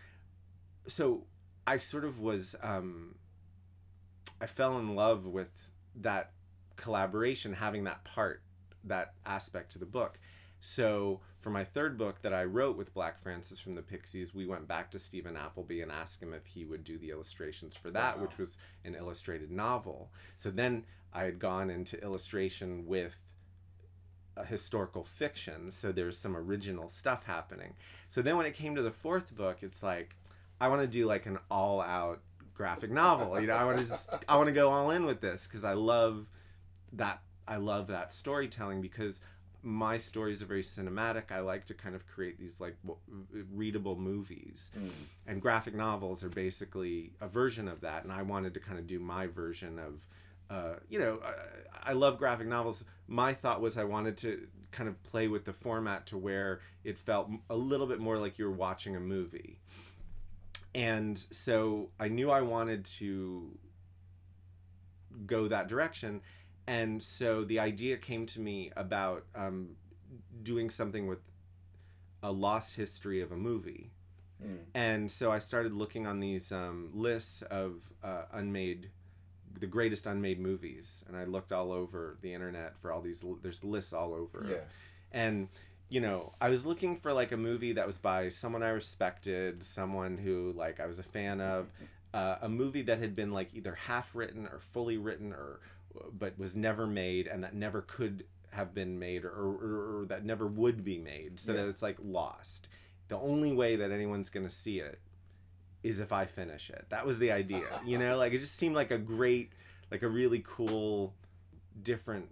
so 0.87 1.25
I 1.67 1.79
sort 1.79 2.05
of 2.05 2.19
was 2.19 2.57
um 2.63 3.15
I 4.41 4.47
fell 4.47 4.79
in 4.79 4.97
love 4.97 5.27
with 5.27 5.69
that 5.97 6.33
collaboration 6.77 7.53
having 7.53 7.85
that 7.85 8.03
part 8.05 8.43
that 8.85 9.13
aspect 9.27 9.73
to 9.73 9.79
the 9.79 9.87
book 9.87 10.19
So 10.59 11.21
for 11.41 11.51
my 11.51 11.63
third 11.65 11.99
book 11.99 12.23
that 12.23 12.33
I 12.33 12.45
wrote 12.45 12.77
with 12.77 12.95
Black 12.95 13.21
Francis 13.21 13.59
from 13.61 13.75
the 13.75 13.83
Pixies, 13.83 14.33
we 14.33 14.47
went 14.47 14.67
back 14.69 14.91
to 14.93 14.99
Steven 14.99 15.37
Appleby 15.37 15.81
and 15.83 15.91
asked 15.93 16.23
him 16.23 16.33
if 16.33 16.47
he 16.47 16.65
would 16.65 16.85
do 16.85 16.99
the 16.99 17.11
illustrations 17.11 17.75
for 17.77 17.91
that, 17.91 18.17
Wow. 18.17 18.23
which 18.25 18.39
was 18.39 18.59
an 18.85 18.95
illustrated 18.95 19.51
novel. 19.51 20.11
So 20.37 20.51
then 20.53 20.87
I 21.13 21.25
had 21.25 21.41
gone 21.41 21.69
into 21.69 22.01
illustration 22.01 22.87
with 22.87 23.19
historical 24.47 25.05
fiction, 25.05 25.71
so 25.71 25.93
there's 25.93 26.19
some 26.19 26.37
original 26.37 26.89
stuff 26.89 27.25
happening. 27.25 27.75
So 28.09 28.23
then 28.23 28.37
when 28.37 28.47
it 28.47 28.55
came 28.55 28.75
to 28.77 28.83
the 28.83 28.91
fourth 28.91 29.35
book, 29.35 29.63
it's 29.63 29.83
like 29.83 30.17
I 30.61 30.69
want 30.69 30.83
to 30.83 30.87
do 30.87 31.07
like 31.07 31.27
an 31.27 31.39
all-out 31.51 32.21
graphic 32.55 32.91
novel. 32.91 33.41
You 33.41 33.49
know, 33.49 33.55
I 33.55 33.65
want 33.65 33.79
to 33.79 33.85
just 33.85 34.11
I 34.29 34.37
want 34.37 34.47
to 34.47 34.53
go 34.53 34.71
all 34.71 34.91
in 34.91 35.05
with 35.05 35.21
this 35.21 35.47
because 35.47 35.65
I 35.65 35.73
love 35.75 36.27
that 36.93 37.21
I 37.47 37.57
love 37.57 37.89
that 37.89 38.13
storytelling 38.13 38.81
because 38.81 39.21
my 39.65 39.97
stories 39.97 40.43
are 40.43 40.47
very 40.47 40.63
cinematic. 40.63 41.31
I 41.31 41.41
like 41.41 41.67
to 41.67 41.75
kind 41.75 41.95
of 41.95 42.07
create 42.07 42.39
these 42.39 42.61
like 42.61 42.77
w- 42.83 42.99
readable 43.53 43.97
movies. 43.97 44.71
Mm. 44.77 44.91
And 45.27 45.43
graphic 45.43 45.75
novels 45.75 46.25
are 46.25 46.29
basically 46.29 47.13
a 47.21 47.29
version 47.29 47.69
of 47.69 47.81
that 47.83 48.05
and 48.05 48.13
I 48.13 48.23
wanted 48.23 48.55
to 48.55 48.61
kind 48.61 48.79
of 48.79 48.87
do 48.87 48.99
my 48.99 49.27
version 49.27 49.79
of 49.79 50.07
uh, 50.51 50.75
you 50.89 50.99
know, 50.99 51.21
I, 51.25 51.91
I 51.91 51.93
love 51.93 52.19
graphic 52.19 52.47
novels. 52.47 52.85
My 53.07 53.35
thought 53.35 53.61
was 53.61 53.77
I 53.77 53.85
wanted 53.85 54.17
to 54.19 54.47
kind 54.71 54.89
of 54.89 55.03
play 55.03 55.29
with 55.29 55.45
the 55.45 55.53
format 55.53 56.07
to 56.07 56.19
where 56.19 56.61
it 56.85 56.99
felt 56.99 57.31
a 57.51 57.57
little 57.57 57.87
bit 57.87 58.01
more 58.01 58.19
like 58.19 58.39
you 58.39 58.47
were 58.47 58.51
watching 58.51 58.97
a 58.97 59.01
movie. 59.01 59.59
And 60.75 61.19
so 61.31 61.91
I 62.01 62.09
knew 62.09 62.31
I 62.31 62.41
wanted 62.41 62.87
to 62.99 63.59
go 65.27 65.49
that 65.49 65.69
direction. 65.69 66.23
And 66.67 67.03
so 67.03 67.45
the 67.45 67.59
idea 67.59 67.97
came 67.97 68.25
to 68.27 68.41
me 68.41 68.71
about 68.77 69.27
um, 69.35 69.71
doing 70.43 70.71
something 70.71 71.07
with 71.07 71.19
a 72.23 72.33
lost 72.33 72.77
history 72.77 73.21
of 73.21 73.33
a 73.33 73.37
movie. 73.37 73.91
And 74.75 75.11
so 75.11 75.31
I 75.31 75.39
started 75.39 75.73
looking 75.73 76.07
on 76.07 76.19
these 76.21 76.51
um, 76.51 76.91
lists 76.95 77.43
of 77.43 77.75
uh, 78.03 78.23
unmade, 78.33 78.91
the 79.59 79.67
greatest 79.67 80.07
unmade 80.07 80.41
movies, 80.41 81.05
and 81.09 81.17
I 81.17 81.25
looked 81.25 81.53
all 81.53 81.73
over 81.73 82.17
the 82.21 82.33
internet 82.35 82.77
for 82.81 82.93
all 82.93 83.01
these. 83.01 83.25
There's 83.43 83.63
lists 83.65 83.93
all 83.93 84.15
over, 84.15 84.47
Yeah. 84.49 84.57
and 85.13 85.49
you 85.89 86.01
know, 86.01 86.33
I 86.41 86.49
was 86.49 86.65
looking 86.65 86.97
for 86.97 87.13
like 87.13 87.33
a 87.33 87.37
movie 87.37 87.73
that 87.75 87.87
was 87.87 87.99
by 87.99 88.31
someone 88.31 88.63
I 88.63 88.71
respected, 88.71 89.63
someone 89.63 90.17
who 90.17 90.53
like 90.57 90.81
I 90.81 90.87
was 90.87 90.99
a 90.99 91.03
fan 91.03 91.41
of, 91.43 91.71
uh, 92.15 92.37
a 92.41 92.49
movie 92.49 92.83
that 92.83 92.99
had 92.99 93.15
been 93.15 93.31
like 93.33 93.51
either 93.55 93.75
half 93.75 94.15
written 94.15 94.47
or 94.47 94.59
fully 94.61 94.97
written 94.97 95.33
or 95.33 95.61
but 96.19 96.39
was 96.39 96.57
never 96.57 96.87
made 96.87 97.27
and 97.27 97.45
that 97.45 97.55
never 97.55 97.83
could 97.83 98.25
have 98.53 98.73
been 98.75 98.99
made 98.99 99.25
or, 99.27 99.31
or, 99.31 99.99
or 100.01 100.05
that 100.07 100.25
never 100.25 100.47
would 100.47 100.83
be 100.83 100.97
made 100.99 101.39
so 101.39 101.53
that 101.53 101.67
it's 101.69 101.83
like 101.83 101.99
lost 102.03 102.69
the 103.09 103.19
only 103.19 103.53
way 103.53 103.77
that 103.77 103.91
anyone's 103.91 104.31
going 104.31 104.47
to 104.47 104.55
see 104.55 104.79
it 104.81 104.99
is 105.83 106.01
if 106.01 106.13
i 106.13 106.25
finish 106.25 106.71
it. 106.71 106.87
That 106.91 107.07
was 107.07 107.19
the 107.19 107.33
idea 107.33 107.65
you 107.85 107.99
know? 107.99 108.17
Like 108.17 108.33
it 108.33 108.39
just 108.39 108.57
seemed 108.57 108.75
like 108.75 108.91
a 108.91 108.99
great 108.99 109.53
like 109.91 110.03
a 110.03 110.09
really 110.09 110.43
cool 110.45 111.15
different 111.83 112.29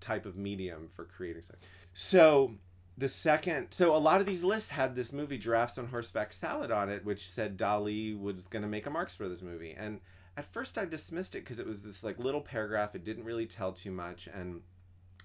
type 0.00 0.26
of 0.26 0.36
medium 0.36 0.88
for 0.88 1.04
creating 1.04 1.42
something 1.42 1.68
so 1.94 2.52
the 2.98 3.08
second 3.08 3.68
so 3.70 3.94
a 3.94 3.98
lot 3.98 4.20
of 4.20 4.26
these 4.26 4.44
lists 4.44 4.70
had 4.70 4.94
this 4.94 5.12
movie 5.12 5.38
giraffes 5.38 5.78
on 5.78 5.86
horseback 5.86 6.32
salad 6.32 6.70
on 6.70 6.88
it 6.88 7.04
which 7.04 7.30
said 7.30 7.56
dali 7.56 8.18
was 8.18 8.48
going 8.48 8.62
to 8.62 8.68
make 8.68 8.86
a 8.86 8.90
marx 8.90 9.16
brothers 9.16 9.42
movie. 9.42 9.74
And 9.76 10.00
at 10.36 10.50
first 10.52 10.76
i 10.76 10.84
dismissed 10.84 11.34
it 11.34 11.40
because 11.40 11.58
it 11.58 11.66
was 11.66 11.82
this 11.82 12.02
like 12.02 12.18
little 12.18 12.40
paragraph. 12.40 12.94
It 12.94 13.04
didn't 13.04 13.24
really 13.24 13.46
tell 13.46 13.72
too 13.72 13.90
much. 13.90 14.28
And 14.32 14.62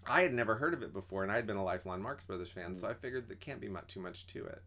i 0.05 0.21
had 0.21 0.33
never 0.33 0.55
heard 0.55 0.73
of 0.73 0.81
it 0.81 0.93
before 0.93 1.23
and 1.23 1.31
i 1.31 1.35
had 1.35 1.45
been 1.45 1.57
a 1.57 1.63
lifelong 1.63 2.01
marx 2.01 2.25
brothers 2.25 2.49
fan 2.49 2.75
so 2.75 2.87
mm. 2.87 2.91
i 2.91 2.93
figured 2.93 3.27
there 3.27 3.35
can't 3.35 3.59
be 3.59 3.67
much 3.67 3.93
too 3.93 3.99
much 3.99 4.25
to 4.27 4.45
it 4.45 4.61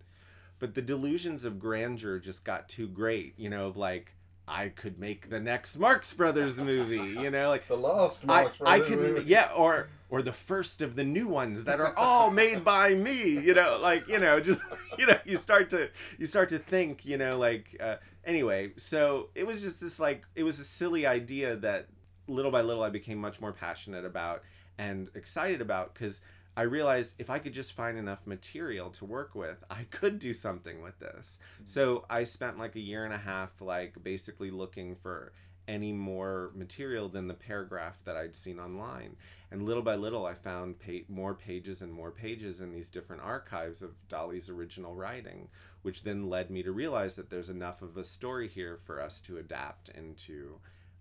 but 0.61 0.75
the 0.75 0.83
delusions 0.83 1.45
of 1.45 1.59
grandeur 1.59 2.19
just 2.21 2.45
got 2.45 2.69
too 2.69 2.87
great 2.87 3.35
you 3.37 3.51
know 3.51 3.67
of 3.67 3.77
like 3.77 4.15
i 4.47 4.69
could 4.69 4.99
make 4.99 5.29
the 5.31 5.41
next 5.41 5.77
marx 5.79 6.13
brothers 6.15 6.61
movie 6.61 7.21
you 7.21 7.31
know 7.31 7.49
like 7.49 7.67
The 7.67 7.77
last 7.77 8.23
I, 8.25 8.43
Marx 8.43 8.57
I 8.61 8.79
Brothers 8.79 8.89
could 8.89 8.99
movie. 9.01 9.23
yeah 9.27 9.51
or 9.57 9.89
or 10.09 10.23
the 10.23 10.33
first 10.33 10.83
of 10.83 10.97
the 10.97 11.05
new 11.05 11.27
ones 11.29 11.65
that 11.65 11.81
are 11.81 11.97
all 11.97 12.31
made 12.31 12.65
by 12.65 12.95
me 12.95 13.39
you 13.41 13.55
know 13.55 13.79
like 13.81 14.07
you 14.09 14.19
know 14.19 14.39
just 14.41 14.63
you 14.99 15.07
know 15.07 15.19
you 15.25 15.37
start 15.37 15.71
to 15.71 15.91
you 16.19 16.27
start 16.27 16.49
to 16.51 16.59
think 16.59 17.05
you 17.07 17.17
know 17.17 17.39
like 17.39 17.77
uh, 17.81 17.97
anyway 18.25 18.73
so 18.77 19.29
it 19.35 19.47
was 19.47 19.63
just 19.63 19.81
this 19.81 19.99
like 20.01 20.25
it 20.35 20.43
was 20.43 20.59
a 20.61 20.65
silly 20.65 21.07
idea 21.07 21.57
that 21.57 21.87
little 22.27 22.51
by 22.51 22.61
little 22.61 22.83
I 22.83 22.91
became 22.91 23.19
much 23.19 23.41
more 23.41 23.53
passionate 23.53 24.05
about 24.05 24.43
and 24.79 25.11
excited 25.15 25.61
about 25.61 25.95
because 25.95 26.23
I 26.57 26.63
realized 26.63 27.15
if 27.19 27.31
I 27.31 27.39
could 27.39 27.53
just 27.55 27.73
find 27.73 27.97
enough 27.97 28.27
material 28.27 28.91
to 28.91 29.05
work 29.05 29.35
with, 29.35 29.63
I 29.71 29.85
could 29.91 30.19
do 30.19 30.35
something 30.35 30.83
with 30.83 30.99
this. 30.99 31.39
So 31.65 32.05
I 32.11 32.25
spent 32.25 32.59
like 32.59 32.77
a 32.77 32.81
year 32.81 33.05
and 33.05 33.15
a 33.15 33.19
half, 33.19 33.61
like 33.61 34.03
basically 34.03 34.51
looking 34.51 34.95
for 34.95 35.33
any 35.69 35.93
more 35.93 36.51
material 36.55 37.09
than 37.09 37.29
the 37.29 37.35
paragraph 37.35 37.99
that 38.05 38.17
I'd 38.17 38.35
seen 38.35 38.59
online. 38.59 39.17
And 39.53 39.63
little 39.63 39.83
by 39.83 39.95
little, 39.95 40.27
I 40.27 40.35
found 40.35 40.81
pa- 40.81 41.07
more 41.09 41.35
pages 41.35 41.83
and 41.83 41.93
more 41.93 42.11
pages 42.11 42.61
in 42.61 42.73
these 42.73 42.91
different 42.91 43.23
archives 43.23 43.83
of 43.83 43.95
Dali's 44.09 44.49
original 44.49 44.95
writing, 44.95 45.49
which 45.83 46.03
then 46.03 46.29
led 46.29 46.51
me 46.51 46.63
to 46.65 46.73
realize 46.73 47.15
that 47.17 47.31
there's 47.31 47.51
enough 47.51 47.83
of 47.83 47.97
a 47.97 48.05
story 48.05 48.49
here 48.49 48.79
for 48.85 49.01
us 49.01 49.21
to 49.23 49.39
adapt 49.39 49.89
into, 49.91 50.59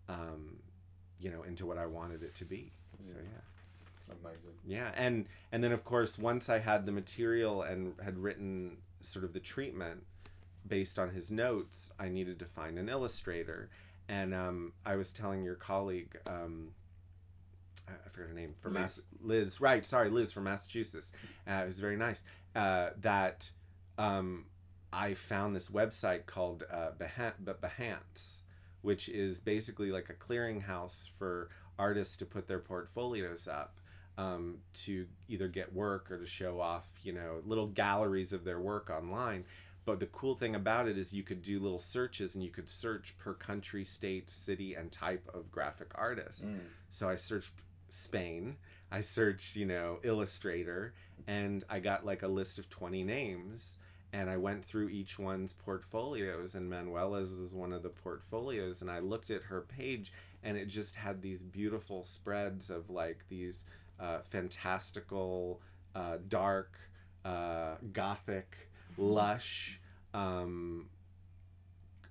um, 0.07 0.59
you 1.19 1.31
know, 1.31 1.43
into 1.43 1.65
what 1.65 1.77
I 1.77 1.87
wanted 1.87 2.21
it 2.21 2.35
to 2.35 2.45
be. 2.45 2.71
So 3.01 3.15
yeah. 3.17 3.39
Amazing. 4.09 4.53
Yeah, 4.65 4.91
and 4.95 5.25
and 5.51 5.63
then 5.63 5.71
of 5.71 5.83
course 5.83 6.17
once 6.17 6.49
I 6.49 6.59
had 6.59 6.85
the 6.85 6.91
material 6.91 7.61
and 7.61 7.93
had 8.03 8.17
written 8.17 8.77
sort 9.01 9.25
of 9.25 9.33
the 9.33 9.39
treatment 9.39 10.03
based 10.67 10.99
on 10.99 11.09
his 11.09 11.31
notes, 11.31 11.91
I 11.99 12.09
needed 12.09 12.39
to 12.39 12.45
find 12.45 12.77
an 12.77 12.89
illustrator, 12.89 13.69
and 14.07 14.33
um, 14.33 14.73
I 14.85 14.95
was 14.95 15.11
telling 15.11 15.43
your 15.43 15.55
colleague, 15.55 16.17
um, 16.27 16.69
I 17.87 18.09
forget 18.09 18.29
her 18.29 18.35
name, 18.35 18.53
from 18.59 18.73
Liz. 18.73 18.81
Mass- 18.81 19.01
Liz, 19.21 19.61
right? 19.61 19.85
Sorry, 19.85 20.09
Liz 20.09 20.31
from 20.31 20.43
Massachusetts. 20.43 21.13
Uh, 21.47 21.61
it 21.63 21.65
was 21.65 21.79
very 21.79 21.95
nice. 21.97 22.23
Uh, 22.55 22.89
that 23.01 23.49
um, 23.97 24.45
I 24.91 25.13
found 25.13 25.55
this 25.55 25.69
website 25.69 26.25
called 26.25 26.63
uh, 26.71 26.91
Behance, 26.99 28.41
which 28.81 29.07
is 29.09 29.39
basically 29.39 29.91
like 29.91 30.09
a 30.09 30.13
clearinghouse 30.13 31.09
for 31.17 31.49
artists 31.77 32.17
to 32.17 32.25
put 32.25 32.47
their 32.47 32.59
portfolios 32.59 33.47
up 33.47 33.78
um, 34.19 34.57
to 34.73 35.07
either 35.29 35.47
get 35.47 35.73
work 35.73 36.11
or 36.11 36.17
to 36.17 36.25
show 36.25 36.59
off, 36.59 36.85
you 37.03 37.13
know, 37.13 37.37
little 37.45 37.67
galleries 37.67 38.33
of 38.33 38.43
their 38.43 38.59
work 38.59 38.89
online. 38.89 39.45
But 39.85 40.01
the 40.01 40.07
cool 40.07 40.35
thing 40.35 40.55
about 40.55 40.89
it 40.89 40.97
is 40.97 41.13
you 41.13 41.23
could 41.23 41.41
do 41.41 41.57
little 41.59 41.79
searches 41.79 42.35
and 42.35 42.43
you 42.43 42.49
could 42.49 42.67
search 42.67 43.17
per 43.17 43.33
country, 43.33 43.85
state, 43.85 44.29
city, 44.29 44.73
and 44.73 44.91
type 44.91 45.29
of 45.33 45.49
graphic 45.49 45.91
artist. 45.95 46.47
Mm. 46.47 46.59
So 46.89 47.07
I 47.07 47.15
searched 47.15 47.53
Spain, 47.89 48.57
I 48.91 48.99
searched, 48.99 49.55
you 49.55 49.65
know, 49.65 49.99
Illustrator, 50.03 50.93
and 51.25 51.63
I 51.69 51.79
got 51.79 52.05
like 52.05 52.21
a 52.21 52.27
list 52.27 52.59
of 52.59 52.69
20 52.69 53.03
names. 53.03 53.77
And 54.11 54.27
I 54.27 54.37
went 54.37 54.65
through 54.65 54.89
each 54.89 55.19
one's 55.19 55.53
portfolios, 55.53 56.55
and 56.55 56.67
Manuela's 56.67 57.31
was 57.37 57.53
one 57.53 57.71
of 57.71 57.83
the 57.83 57.89
portfolios. 57.89 58.81
And 58.81 58.89
I 58.89 58.99
looked 58.99 59.29
at 59.29 59.43
her 59.43 59.61
page, 59.61 60.11
and 60.43 60.57
it 60.57 60.65
just 60.65 60.95
had 60.95 61.21
these 61.21 61.43
beautiful 61.43 62.03
spreads 62.03 62.71
of 62.71 62.89
like 62.89 63.19
these 63.29 63.65
uh, 63.99 64.19
fantastical, 64.29 65.61
uh, 65.95 66.17
dark, 66.27 66.77
uh, 67.25 67.75
gothic, 67.91 68.69
lush 68.97 69.79
um, 70.13 70.87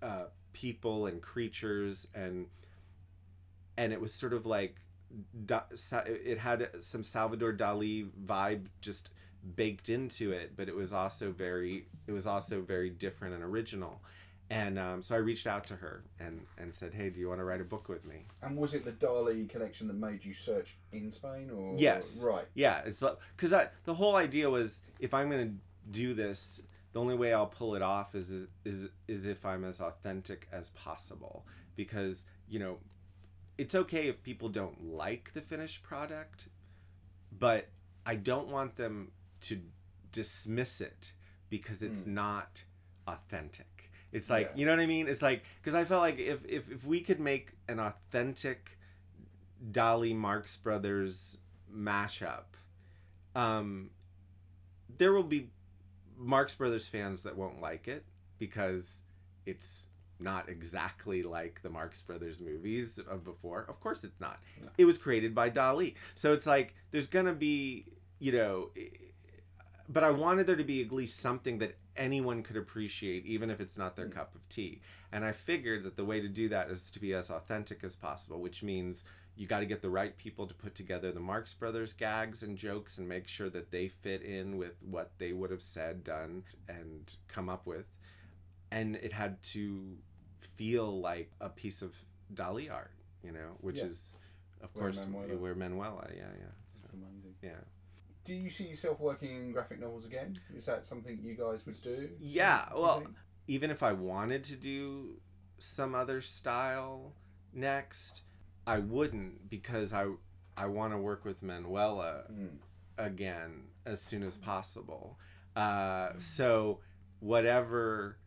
uh, 0.02 0.24
people 0.52 1.06
and 1.06 1.20
creatures, 1.20 2.06
and 2.14 2.46
and 3.76 3.92
it 3.92 4.00
was 4.00 4.12
sort 4.12 4.32
of 4.32 4.46
like 4.46 4.76
it 6.06 6.38
had 6.38 6.68
some 6.80 7.02
Salvador 7.02 7.52
Dali 7.52 8.08
vibe 8.26 8.66
just 8.80 9.10
baked 9.56 9.88
into 9.88 10.32
it, 10.32 10.52
but 10.56 10.68
it 10.68 10.74
was 10.74 10.92
also 10.92 11.30
very 11.30 11.86
it 12.06 12.12
was 12.12 12.26
also 12.26 12.60
very 12.60 12.90
different 12.90 13.34
and 13.34 13.42
original. 13.42 14.00
And 14.50 14.78
um, 14.78 15.02
so 15.02 15.14
I 15.14 15.18
reached 15.18 15.46
out 15.46 15.66
to 15.66 15.76
her 15.76 16.04
and, 16.18 16.40
and 16.56 16.74
said, 16.74 16.94
"Hey, 16.94 17.10
do 17.10 17.20
you 17.20 17.28
want 17.28 17.40
to 17.40 17.44
write 17.44 17.60
a 17.60 17.64
book 17.64 17.88
with 17.88 18.06
me?" 18.06 18.26
And 18.42 18.56
was 18.56 18.72
it 18.72 18.84
the 18.84 18.92
Dali 18.92 19.48
collection 19.48 19.88
that 19.88 19.96
made 19.96 20.24
you 20.24 20.32
search 20.32 20.76
in 20.92 21.12
Spain, 21.12 21.50
or 21.50 21.74
Yes. 21.76 22.22
Right. 22.26 22.46
Yeah, 22.54 22.80
it's 22.86 23.04
because 23.36 23.52
I 23.52 23.68
the 23.84 23.94
whole 23.94 24.16
idea 24.16 24.48
was 24.48 24.82
if 25.00 25.12
I'm 25.12 25.28
gonna 25.30 25.52
do 25.90 26.14
this, 26.14 26.62
the 26.92 27.00
only 27.00 27.14
way 27.14 27.34
I'll 27.34 27.46
pull 27.46 27.74
it 27.74 27.82
off 27.82 28.14
is 28.14 28.32
is 28.64 28.88
is 29.06 29.26
if 29.26 29.44
I'm 29.44 29.64
as 29.64 29.80
authentic 29.80 30.48
as 30.50 30.70
possible. 30.70 31.44
Because 31.76 32.24
you 32.48 32.58
know, 32.58 32.78
it's 33.58 33.74
okay 33.74 34.08
if 34.08 34.22
people 34.22 34.48
don't 34.48 34.82
like 34.94 35.32
the 35.34 35.42
finished 35.42 35.82
product, 35.82 36.48
but 37.38 37.68
I 38.06 38.14
don't 38.14 38.48
want 38.48 38.76
them 38.76 39.12
to 39.42 39.60
dismiss 40.10 40.80
it 40.80 41.12
because 41.50 41.82
it's 41.82 42.06
not 42.06 42.64
authentic. 43.06 43.77
It's 44.12 44.30
like 44.30 44.46
Yeah. 44.48 44.56
you 44.56 44.66
know 44.66 44.72
what 44.72 44.80
I 44.80 44.86
mean. 44.86 45.08
It's 45.08 45.22
like 45.22 45.42
because 45.60 45.74
I 45.74 45.84
felt 45.84 46.00
like 46.02 46.18
if 46.18 46.44
if 46.46 46.70
if 46.70 46.84
we 46.86 47.00
could 47.00 47.20
make 47.20 47.52
an 47.68 47.78
authentic 47.78 48.78
Dali 49.70 50.14
Marx 50.14 50.56
Brothers 50.56 51.36
mashup, 51.72 52.44
um, 53.34 53.90
there 54.96 55.12
will 55.12 55.22
be 55.24 55.50
Marx 56.16 56.54
Brothers 56.54 56.88
fans 56.88 57.22
that 57.24 57.36
won't 57.36 57.60
like 57.60 57.88
it 57.88 58.04
because 58.38 59.02
it's 59.46 59.86
not 60.20 60.48
exactly 60.48 61.22
like 61.22 61.60
the 61.62 61.70
Marx 61.70 62.02
Brothers 62.02 62.40
movies 62.40 62.98
of 62.98 63.24
before. 63.24 63.64
Of 63.68 63.78
course, 63.80 64.02
it's 64.04 64.20
not. 64.20 64.40
No. 64.60 64.68
It 64.78 64.84
was 64.84 64.98
created 64.98 65.34
by 65.34 65.50
Dali, 65.50 65.94
so 66.14 66.32
it's 66.32 66.46
like 66.46 66.74
there's 66.90 67.06
gonna 67.06 67.34
be, 67.34 67.86
you 68.18 68.32
know, 68.32 68.70
but 69.88 70.04
I 70.04 70.10
wanted 70.10 70.46
there 70.46 70.56
to 70.56 70.64
be 70.64 70.82
at 70.82 70.92
least 70.92 71.18
something 71.20 71.58
that 71.58 71.76
anyone 71.96 72.42
could 72.42 72.56
appreciate, 72.56 73.24
even 73.26 73.50
if 73.50 73.60
it's 73.60 73.78
not 73.78 73.96
their 73.96 74.06
Mm. 74.08 74.12
cup 74.12 74.34
of 74.34 74.46
tea. 74.48 74.80
And 75.12 75.24
I 75.24 75.32
figured 75.32 75.82
that 75.84 75.96
the 75.96 76.04
way 76.04 76.20
to 76.20 76.28
do 76.28 76.48
that 76.50 76.70
is 76.70 76.90
to 76.92 77.00
be 77.00 77.14
as 77.14 77.30
authentic 77.30 77.82
as 77.82 77.96
possible, 77.96 78.40
which 78.40 78.62
means 78.62 79.04
you 79.34 79.46
got 79.46 79.60
to 79.60 79.66
get 79.66 79.82
the 79.82 79.90
right 79.90 80.16
people 80.18 80.46
to 80.46 80.54
put 80.54 80.74
together 80.74 81.10
the 81.12 81.20
Marx 81.20 81.54
Brothers 81.54 81.92
gags 81.92 82.42
and 82.42 82.58
jokes 82.58 82.98
and 82.98 83.08
make 83.08 83.26
sure 83.28 83.48
that 83.50 83.70
they 83.70 83.88
fit 83.88 84.22
in 84.22 84.56
with 84.58 84.82
what 84.82 85.12
they 85.18 85.32
would 85.32 85.50
have 85.50 85.62
said, 85.62 86.02
done, 86.04 86.44
and 86.68 87.14
come 87.28 87.48
up 87.48 87.64
with. 87.66 87.86
And 88.70 88.96
it 88.96 89.12
had 89.12 89.42
to 89.54 89.96
feel 90.40 91.00
like 91.00 91.30
a 91.40 91.48
piece 91.48 91.82
of 91.82 91.96
Dali 92.34 92.70
art, 92.70 92.90
you 93.22 93.32
know, 93.32 93.56
which 93.60 93.78
Yeah. 93.78 93.84
is, 93.86 94.12
of 94.60 94.74
Where 94.74 94.84
course, 94.86 95.06
Manuela- 95.06 95.36
where 95.38 95.54
Manuela, 95.54 96.10
yeah, 96.14 96.30
yeah. 96.38 96.50
So, 96.66 96.88
yeah. 97.42 97.60
Do 98.28 98.34
you 98.34 98.50
see 98.50 98.64
yourself 98.64 99.00
working 99.00 99.34
in 99.34 99.52
graphic 99.52 99.80
novels 99.80 100.04
again? 100.04 100.38
Is 100.54 100.66
that 100.66 100.84
something 100.84 101.18
you 101.22 101.34
guys 101.34 101.64
would 101.64 101.80
do? 101.80 102.10
Yeah, 102.20 102.66
well, 102.76 102.98
think? 103.00 103.14
even 103.46 103.70
if 103.70 103.82
I 103.82 103.92
wanted 103.92 104.44
to 104.44 104.54
do 104.56 105.18
some 105.58 105.94
other 105.94 106.20
style 106.20 107.14
next, 107.54 108.20
I 108.66 108.80
wouldn't 108.80 109.48
because 109.48 109.94
I 109.94 110.08
I 110.58 110.66
want 110.66 110.92
to 110.92 110.98
work 110.98 111.24
with 111.24 111.42
Manuela 111.42 112.24
Mm. 112.30 112.58
again 112.98 113.68
as 113.86 114.02
soon 114.02 114.22
as 114.22 114.36
possible. 114.36 115.18
Uh, 115.56 116.10
so 116.18 116.80
whatever, 117.20 118.18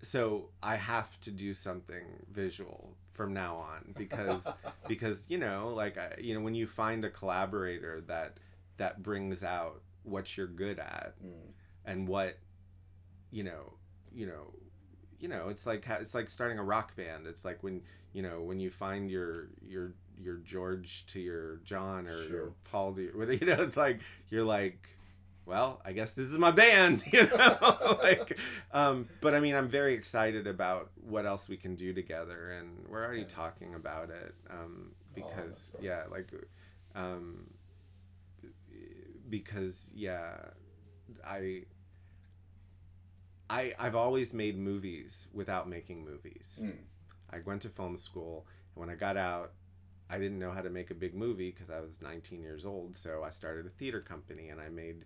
so 0.00 0.48
I 0.62 0.76
have 0.76 1.20
to 1.20 1.30
do 1.30 1.52
something 1.52 2.24
visual 2.32 2.96
from 3.12 3.34
now 3.34 3.56
on 3.56 3.92
because 3.98 4.48
because 4.88 5.26
you 5.28 5.36
know 5.36 5.74
like 5.74 5.98
I, 5.98 6.14
you 6.22 6.32
know 6.32 6.40
when 6.40 6.54
you 6.54 6.66
find 6.66 7.04
a 7.04 7.10
collaborator 7.10 8.00
that 8.06 8.38
that 8.76 9.02
brings 9.02 9.42
out 9.42 9.82
what 10.02 10.36
you're 10.36 10.46
good 10.46 10.78
at 10.78 11.14
Mm. 11.24 11.52
and 11.84 12.08
what 12.08 12.38
you 13.30 13.42
know 13.42 13.74
you 14.12 14.26
know 14.26 14.52
you 15.18 15.28
know 15.28 15.48
it's 15.48 15.66
like 15.66 15.86
it's 15.88 16.14
like 16.14 16.28
starting 16.30 16.58
a 16.58 16.62
rock 16.64 16.94
band 16.96 17.26
it's 17.26 17.44
like 17.44 17.62
when 17.62 17.82
you 18.12 18.22
know 18.22 18.40
when 18.42 18.60
you 18.60 18.70
find 18.70 19.10
your 19.10 19.48
your 19.66 19.92
your 20.18 20.36
george 20.38 21.04
to 21.06 21.20
your 21.20 21.56
john 21.64 22.06
or 22.06 22.16
Sure. 22.16 22.28
your 22.30 22.52
paul 22.64 22.94
to 22.94 23.02
your, 23.02 23.32
you 23.40 23.46
know 23.46 23.60
it's 23.62 23.76
like 23.76 24.00
you're 24.28 24.44
like 24.44 24.88
well 25.44 25.80
i 25.84 25.92
guess 25.92 26.12
this 26.12 26.26
is 26.26 26.38
my 26.38 26.50
band 26.50 27.02
you 27.12 27.26
know 27.26 27.98
like 28.02 28.38
um 28.72 29.08
but 29.20 29.34
i 29.34 29.40
mean 29.40 29.54
i'm 29.54 29.68
very 29.68 29.94
excited 29.94 30.46
about 30.46 30.90
what 31.02 31.26
else 31.26 31.48
we 31.48 31.56
can 31.56 31.74
do 31.76 31.92
together 31.92 32.52
and 32.52 32.84
we're 32.88 33.04
already 33.04 33.20
Yeah. 33.22 33.26
talking 33.28 33.74
about 33.74 34.10
it 34.10 34.34
um 34.50 34.92
Oh, 35.18 35.22
because 35.22 35.72
great. 35.76 35.84
yeah 35.86 36.02
like 36.10 36.30
um 36.94 37.46
because 39.28 39.90
yeah 39.94 40.36
i 41.24 41.62
I 43.48 43.72
I've 43.78 43.94
always 43.94 44.34
made 44.34 44.58
movies 44.58 45.28
without 45.32 45.68
making 45.68 46.04
movies. 46.04 46.60
Mm. 46.62 46.78
I 47.30 47.38
went 47.44 47.62
to 47.62 47.68
film 47.68 47.96
school, 47.96 48.46
and 48.74 48.80
when 48.80 48.90
I 48.90 48.94
got 48.94 49.16
out, 49.16 49.52
I 50.08 50.18
didn't 50.18 50.38
know 50.38 50.50
how 50.50 50.62
to 50.62 50.70
make 50.70 50.90
a 50.90 50.94
big 50.94 51.14
movie 51.14 51.50
because 51.50 51.70
I 51.70 51.80
was 51.80 52.00
19 52.00 52.42
years 52.42 52.64
old. 52.64 52.96
So 52.96 53.22
I 53.24 53.30
started 53.30 53.66
a 53.66 53.70
theater 53.70 54.00
company, 54.00 54.48
and 54.48 54.60
I 54.60 54.68
made 54.68 55.04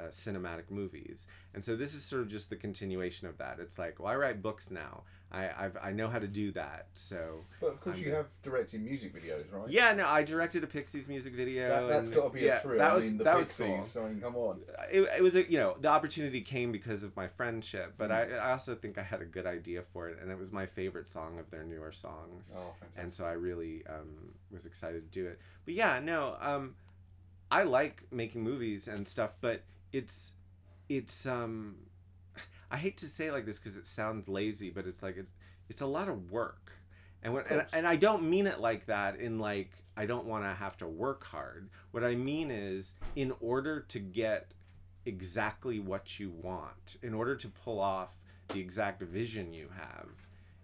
uh, 0.00 0.04
cinematic 0.04 0.70
movies. 0.70 1.26
And 1.54 1.62
so 1.62 1.76
this 1.76 1.94
is 1.94 2.04
sort 2.04 2.22
of 2.22 2.28
just 2.28 2.50
the 2.50 2.56
continuation 2.56 3.26
of 3.26 3.38
that. 3.38 3.58
It's 3.58 3.78
like, 3.78 3.98
well, 3.98 4.08
I 4.08 4.16
write 4.16 4.42
books 4.42 4.70
now. 4.70 5.04
I 5.30 5.50
I've, 5.64 5.76
I 5.82 5.92
know 5.92 6.08
how 6.08 6.18
to 6.18 6.26
do 6.26 6.52
that. 6.52 6.86
So 6.94 7.44
But 7.60 7.66
of 7.68 7.80
course, 7.80 7.98
I'm 7.98 8.04
you 8.04 8.12
have 8.14 8.26
directed 8.42 8.82
music 8.82 9.14
videos, 9.14 9.44
right? 9.52 9.68
yeah, 9.68 9.92
no, 9.92 10.06
I 10.06 10.22
directed 10.22 10.64
a 10.64 10.66
Pixies 10.66 11.06
music 11.08 11.34
video. 11.34 11.68
That, 11.68 11.86
that's 11.88 12.08
and- 12.08 12.16
got 12.16 12.28
to 12.32 12.38
be 12.38 12.46
yeah, 12.46 12.56
a 12.56 12.60
thrill. 12.60 12.78
That 12.78 12.92
I 12.92 12.94
was 12.94 13.04
mean, 13.04 13.18
the 13.18 13.24
that 13.24 13.36
was 13.36 13.54
cool 13.54 13.66
I 14.04 14.08
mean, 14.08 14.20
come 14.20 14.36
on. 14.36 14.60
it, 14.90 15.02
it 15.18 15.22
was 15.22 15.36
a 15.36 15.50
you 15.50 15.58
know 15.58 15.76
the 15.80 15.88
opportunity 15.88 16.40
came 16.40 16.72
because 16.72 17.02
of 17.02 17.14
my 17.16 17.28
friendship 17.28 17.94
but 17.98 18.10
Mm. 18.10 18.32
I, 18.32 18.36
I 18.48 18.50
also 18.52 18.74
think 18.74 18.96
i 18.96 19.02
had 19.02 19.20
a 19.20 19.26
good 19.26 19.44
idea 19.46 19.82
for 19.82 20.08
it 20.08 20.18
and 20.22 20.30
it 20.30 20.38
was 20.38 20.50
my 20.50 20.64
favorite 20.66 21.08
song 21.08 21.38
of 21.38 21.50
their 21.50 21.62
newer 21.64 21.92
songs 21.92 22.54
Oh, 22.56 22.72
fantastic. 22.80 23.02
and 23.02 23.12
so 23.12 23.24
i 23.26 23.32
really 23.32 23.82
um, 23.86 24.32
was 24.50 24.64
excited 24.66 25.10
to 25.12 25.20
do 25.20 25.26
it 25.26 25.38
but 25.66 25.74
yeah 25.74 26.00
no 26.02 26.36
um, 26.40 26.74
i 27.50 27.62
like 27.64 28.02
making 28.10 28.42
movies 28.42 28.88
and 28.88 29.06
stuff 29.06 29.32
but 29.42 29.62
it's 29.92 30.34
it's 30.88 31.26
um 31.26 31.76
i 32.70 32.76
hate 32.76 32.96
to 32.98 33.06
say 33.06 33.26
it 33.26 33.32
like 33.32 33.46
this 33.46 33.58
because 33.58 33.76
it 33.76 33.86
sounds 33.86 34.28
lazy 34.28 34.70
but 34.70 34.86
it's 34.86 35.02
like 35.02 35.16
it's 35.16 35.32
it's 35.68 35.82
a 35.82 35.86
lot 35.86 36.08
of 36.08 36.30
work. 36.30 36.72
And 37.22 37.34
when, 37.34 37.44
and, 37.50 37.66
and 37.72 37.86
i 37.86 37.96
don't 37.96 38.22
mean 38.22 38.46
it 38.46 38.60
like 38.60 38.86
that 38.86 39.16
in 39.16 39.38
like 39.38 39.70
i 39.96 40.06
don't 40.06 40.24
want 40.24 40.44
to 40.44 40.50
have 40.50 40.76
to 40.78 40.86
work 40.86 41.24
hard. 41.24 41.68
What 41.90 42.04
i 42.04 42.14
mean 42.14 42.50
is 42.50 42.94
in 43.16 43.34
order 43.40 43.80
to 43.88 43.98
get 43.98 44.52
exactly 45.04 45.80
what 45.80 46.20
you 46.20 46.30
want 46.30 46.96
in 47.02 47.14
order 47.14 47.34
to 47.34 47.48
pull 47.48 47.80
off 47.80 48.16
the 48.48 48.60
exact 48.60 49.02
vision 49.02 49.52
you 49.52 49.68
have 49.76 50.08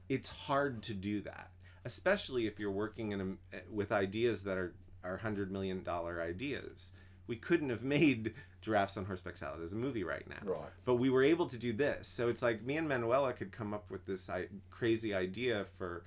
it's 0.08 0.28
hard 0.28 0.82
to 0.84 0.94
do 0.94 1.20
that. 1.22 1.50
Especially 1.84 2.46
if 2.46 2.58
you're 2.58 2.70
working 2.70 3.12
in 3.12 3.20
a, 3.20 3.56
eh, 3.56 3.60
with 3.70 3.92
ideas 3.92 4.44
that 4.44 4.58
are 4.58 4.74
are 5.02 5.18
hundred 5.18 5.52
million 5.52 5.82
dollar 5.82 6.22
ideas 6.22 6.92
we 7.26 7.36
couldn't 7.36 7.70
have 7.70 7.82
made 7.82 8.34
giraffes 8.60 8.96
on 8.96 9.04
horseback 9.04 9.36
salad 9.36 9.62
as 9.62 9.72
a 9.72 9.76
movie 9.76 10.04
right 10.04 10.28
now. 10.28 10.36
Right. 10.42 10.70
but 10.84 10.94
we 10.94 11.10
were 11.10 11.22
able 11.22 11.46
to 11.46 11.58
do 11.58 11.72
this. 11.72 12.08
So 12.08 12.28
it's 12.28 12.42
like 12.42 12.62
me 12.62 12.76
and 12.76 12.88
manuela 12.88 13.32
could 13.32 13.52
come 13.52 13.74
up 13.74 13.90
with 13.90 14.06
this 14.06 14.28
I- 14.30 14.48
crazy 14.70 15.14
idea 15.14 15.66
for 15.78 16.04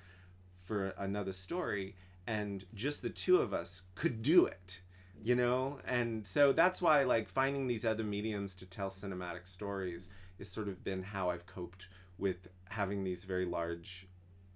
for 0.64 0.88
another 0.98 1.32
story 1.32 1.94
and 2.26 2.66
just 2.74 3.00
the 3.00 3.08
two 3.10 3.38
of 3.38 3.54
us 3.54 3.82
could 3.94 4.22
do 4.22 4.44
it 4.44 4.80
you 5.22 5.34
know? 5.34 5.80
And 5.84 6.26
so 6.26 6.52
that's 6.52 6.80
why 6.80 7.02
like 7.04 7.28
finding 7.28 7.66
these 7.66 7.84
other 7.84 8.04
mediums 8.04 8.54
to 8.56 8.66
tell 8.66 8.90
cinematic 8.90 9.46
stories 9.48 10.08
has 10.38 10.48
sort 10.48 10.68
of 10.68 10.84
been 10.84 11.02
how 11.02 11.30
i've 11.30 11.46
coped 11.46 11.88
with 12.18 12.48
having 12.68 13.04
these 13.04 13.24
very 13.24 13.44
large 13.44 14.06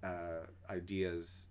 uh, 0.03 0.45
ideas 0.69 1.47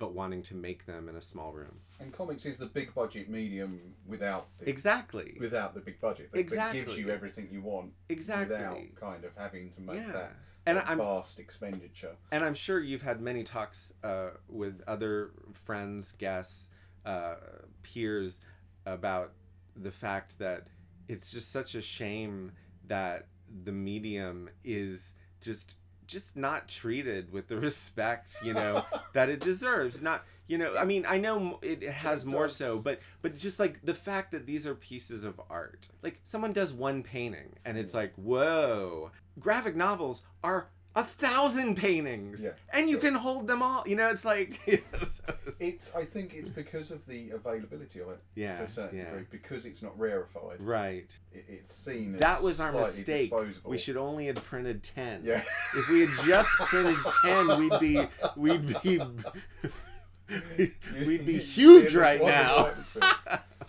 but 0.00 0.14
wanting 0.14 0.42
to 0.42 0.56
make 0.56 0.86
them 0.86 1.08
in 1.08 1.14
a 1.14 1.20
small 1.20 1.52
room. 1.52 1.78
And 2.00 2.12
comics 2.12 2.46
is 2.46 2.56
the 2.56 2.66
big 2.66 2.92
budget 2.94 3.28
medium 3.28 3.94
without 4.08 4.48
the, 4.58 4.68
exactly. 4.68 5.36
without 5.38 5.74
the 5.74 5.80
big 5.80 6.00
budget. 6.00 6.32
That, 6.32 6.48
that 6.48 6.72
gives 6.72 6.98
you 6.98 7.10
everything 7.10 7.48
you 7.52 7.60
want 7.60 7.92
exactly. 8.08 8.56
without 8.56 8.78
kind 8.98 9.24
of 9.24 9.30
having 9.36 9.70
to 9.72 9.80
make 9.82 9.96
yeah. 9.96 10.12
that, 10.12 10.32
and 10.66 10.78
that 10.78 10.88
i'm 10.88 10.98
vast 10.98 11.38
expenditure. 11.38 12.16
and 12.32 12.42
I'm 12.42 12.54
sure 12.54 12.80
you've 12.80 13.02
had 13.02 13.20
many 13.20 13.44
talks 13.44 13.92
uh, 14.02 14.30
with 14.48 14.82
other 14.88 15.32
friends, 15.52 16.12
guests, 16.12 16.70
uh, 17.04 17.34
peers 17.82 18.40
about 18.86 19.32
the 19.76 19.90
fact 19.92 20.38
that 20.38 20.66
it's 21.08 21.30
just 21.30 21.52
such 21.52 21.74
a 21.74 21.82
shame 21.82 22.52
that 22.86 23.26
the 23.64 23.72
medium 23.72 24.48
is 24.64 25.14
just 25.42 25.74
just 26.10 26.36
not 26.36 26.68
treated 26.68 27.32
with 27.32 27.48
the 27.48 27.56
respect 27.68 28.38
you 28.44 28.52
know 28.52 28.84
that 29.12 29.28
it 29.28 29.40
deserves. 29.40 30.02
Not 30.02 30.24
you 30.48 30.58
know 30.58 30.74
i 30.76 30.84
mean 30.84 31.06
i 31.08 31.16
know 31.16 31.60
it 31.62 31.82
it 31.82 31.92
has 31.92 32.24
It 32.24 32.26
more 32.26 32.48
so 32.48 32.80
but 32.80 32.98
but 33.22 33.38
just 33.38 33.60
like 33.60 33.80
the 33.84 33.94
fact 33.94 34.32
that 34.32 34.46
these 34.46 34.66
are 34.66 34.74
pieces 34.74 35.22
of 35.24 35.40
art. 35.48 35.88
Like 36.02 36.20
someone 36.24 36.52
does 36.52 36.72
one 36.72 37.02
painting 37.02 37.54
and 37.64 37.78
it's 37.78 37.94
like 37.94 38.12
whoa. 38.16 39.12
Graphic 39.38 39.76
novels 39.76 40.22
are 40.42 40.68
a 40.96 41.04
thousand 41.04 41.76
paintings 41.76 42.42
Yeah, 42.42 42.50
and 42.72 42.88
you 42.88 42.96
sure. 42.96 43.02
can 43.10 43.14
hold 43.14 43.46
them 43.46 43.62
all 43.62 43.84
you 43.86 43.94
know 43.94 44.10
it's 44.10 44.24
like 44.24 44.60
you 44.66 44.82
know, 44.92 45.04
so- 45.04 45.34
It's. 45.60 45.94
I 45.94 46.04
think 46.04 46.34
it's 46.34 46.48
because 46.50 46.90
of 46.90 47.06
the 47.06 47.30
availability 47.30 48.00
of 48.00 48.08
it 48.10 48.18
yeah 48.34 48.58
to 48.58 48.64
a 48.64 48.68
certain 48.68 48.98
yeah 48.98 49.04
degree. 49.10 49.26
Because 49.30 49.66
it's 49.66 49.82
not 49.82 49.98
rarefied. 49.98 50.60
right 50.60 51.10
It, 51.32 51.44
it's 51.48 51.72
seen. 51.74 52.14
As 52.14 52.20
that 52.20 52.42
was 52.42 52.60
our 52.60 52.72
mistake 52.72 53.30
Disposable. 53.30 53.70
we 53.70 53.78
should 53.78 53.96
only 53.96 54.26
had 54.26 54.36
printed 54.42 54.82
10 54.82 55.22
Yeah. 55.24 55.42
if 55.76 55.88
we 55.88 56.06
had 56.06 56.26
just 56.26 56.48
printed 56.58 56.96
10 57.24 57.58
we'd 57.58 57.80
be 57.80 58.06
we'd 58.36 58.82
be 58.82 59.00
we'd 61.06 61.26
be 61.26 61.38
huge 61.38 61.94
right 61.94 62.22
now. 62.22 62.70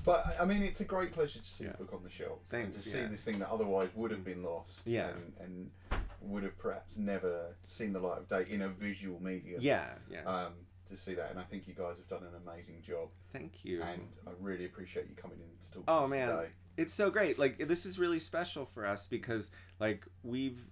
But 0.04 0.36
I 0.42 0.46
mean, 0.46 0.64
it's 0.64 0.82
a 0.82 0.84
great 0.84 1.14
pleasure 1.14 1.38
to 1.38 1.46
see 1.46 1.66
Yeah. 1.66 1.74
the 1.74 1.84
book 1.84 1.94
on 1.94 2.02
the 2.04 2.10
shelves 2.10 2.42
Thanks, 2.50 2.74
and 2.74 2.84
to 2.84 2.90
see 2.90 3.06
this 3.06 3.24
thing 3.24 3.38
that 3.38 3.52
otherwise 3.52 3.90
would 3.94 4.10
have 4.10 4.24
been 4.26 4.42
lost. 4.44 4.82
Yeah. 4.88 5.10
And, 5.40 5.70
and 5.92 6.00
would 6.22 6.44
have 6.44 6.58
perhaps 6.58 6.98
never 6.98 7.56
seen 7.66 7.94
the 7.94 8.00
light 8.00 8.20
of 8.20 8.30
day 8.30 8.46
in 8.50 8.62
a 8.62 8.70
visual 8.70 9.22
medium. 9.22 9.60
yeah 9.62 9.86
yeah 10.10 10.24
Um, 10.26 10.54
to 10.90 10.98
see 10.98 11.14
that, 11.16 11.32
and 11.32 11.40
I 11.40 11.44
think 11.44 11.68
you 11.68 11.74
guys 11.74 11.98
have 11.98 12.08
done 12.10 12.24
an 12.24 12.36
amazing 12.46 12.82
job, 12.86 13.10
thank 13.32 13.64
you 13.64 13.82
and 13.82 14.02
I 14.28 14.32
really 14.40 14.66
appreciate 14.66 15.08
you 15.10 15.16
coming 15.16 15.40
in 15.40 15.66
to 15.66 15.72
talk 15.74 15.84
Oh, 15.88 16.04
to 16.04 16.08
man. 16.10 16.28
today. 16.30 16.50
it's 16.78 16.94
so 16.94 17.10
great 17.10 17.40
like 17.40 17.58
this 17.68 17.86
is 17.86 17.98
really 17.98 18.20
special 18.20 18.66
for 18.66 18.86
us 18.86 19.08
because 19.08 19.52
like 19.80 20.06
we've 20.24 20.66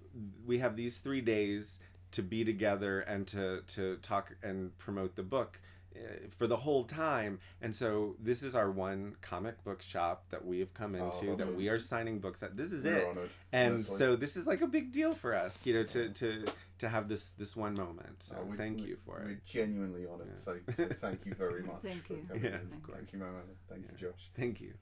we 0.46 0.58
have 0.60 0.76
these 0.76 1.00
three 1.00 1.22
days 1.22 1.80
to 2.12 2.22
be 2.24 2.44
together 2.44 3.00
and 3.02 3.28
to 3.28 3.62
to 3.68 3.96
talk 3.98 4.36
and 4.44 4.78
promote 4.78 5.16
the 5.16 5.24
book 5.24 5.62
Uh, 5.96 6.28
for 6.30 6.46
the 6.46 6.56
whole 6.56 6.84
time. 6.84 7.40
And 7.62 7.76
so 7.76 8.16
this 8.20 8.44
is 8.44 8.54
our 8.56 8.70
one 8.70 9.16
comic 9.22 9.64
book 9.64 9.82
shop 9.82 10.26
that 10.30 10.46
we 10.46 10.60
have 10.60 10.74
come 10.74 10.94
into 10.94 11.32
oh, 11.32 11.36
that 11.36 11.46
lovely. 11.48 11.56
we 11.56 11.68
are 11.70 11.80
signing 11.80 12.20
books 12.20 12.44
at. 12.44 12.56
This 12.56 12.72
is 12.72 12.86
We're 12.86 12.98
it. 12.98 13.08
honoured, 13.08 13.30
And 13.52 13.74
honestly. 13.74 13.98
so 13.98 14.16
this 14.16 14.38
is 14.38 14.46
like 14.46 14.62
a 14.62 14.68
big 14.68 14.92
deal 14.92 15.14
for 15.14 15.34
us, 15.36 15.66
you 15.66 15.74
know, 15.74 15.84
to 15.84 16.10
to 16.10 16.46
to 16.78 16.90
have 16.90 17.10
this 17.10 17.30
this 17.32 17.56
one 17.56 17.74
moment. 17.74 18.22
So 18.22 18.36
Oh, 18.40 18.46
we- 18.46 18.56
thank 18.58 18.82
we- 18.82 18.90
you 18.90 18.98
for 19.04 19.20
it. 19.22 19.26
We're 19.26 19.42
genuinely 19.46 20.06
honoured, 20.06 20.38
so, 20.38 20.58
so 20.78 20.86
thank 21.02 21.26
you 21.26 21.34
very 21.34 21.64
much. 21.64 21.80
Thank 21.84 22.08
you. 22.10 22.26
Yeah, 22.30 22.36
in. 22.36 22.54
of 22.54 22.70
Thank 22.70 22.84
course. 22.84 23.00
you, 23.12 23.20
Manuela. 23.20 23.42
Thank 23.68 23.86
you, 23.92 23.98
Josh. 24.10 24.30
Thank 24.36 24.62
you. 24.62 24.74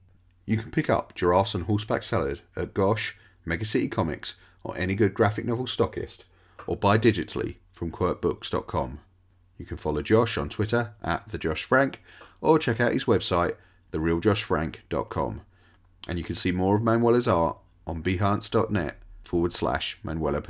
You 0.46 0.58
can 0.58 0.72
pick 0.72 0.90
up 0.90 1.16
Giraffes 1.16 1.56
on 1.56 1.62
Horseback 1.62 2.04
Salad 2.04 2.42
at 2.56 2.74
Gosh, 2.74 3.18
Mega 3.46 3.66
City 3.66 3.88
Comics, 3.88 4.36
or 4.64 4.78
any 4.78 4.94
good 4.94 5.14
graphic 5.14 5.46
novel 5.46 5.66
stockist, 5.66 6.26
or 6.68 6.76
buy 6.76 6.98
digitally 6.98 7.56
from 7.72 7.92
quirkbooks.com. 7.92 9.00
You 9.58 9.66
can 9.66 9.78
follow 9.78 10.02
Josh 10.02 10.38
on 10.38 10.50
Twitter 10.50 10.94
at 11.04 11.30
the 11.30 11.38
Josh 11.38 11.64
Frank, 11.64 12.02
or 12.42 12.60
check 12.60 12.80
out 12.80 12.94
his 12.94 13.06
website, 13.06 13.56
therealjoshfrank.com. 13.92 15.42
And 16.08 16.18
you 16.18 16.24
can 16.24 16.36
see 16.36 16.52
more 16.52 16.76
of 16.76 16.84
Manuela's 16.84 17.28
art 17.28 17.58
on 17.86 18.04
behance.net 18.04 18.98
forward 19.24 19.54
slash 19.54 20.00
Manuela. 20.04 20.42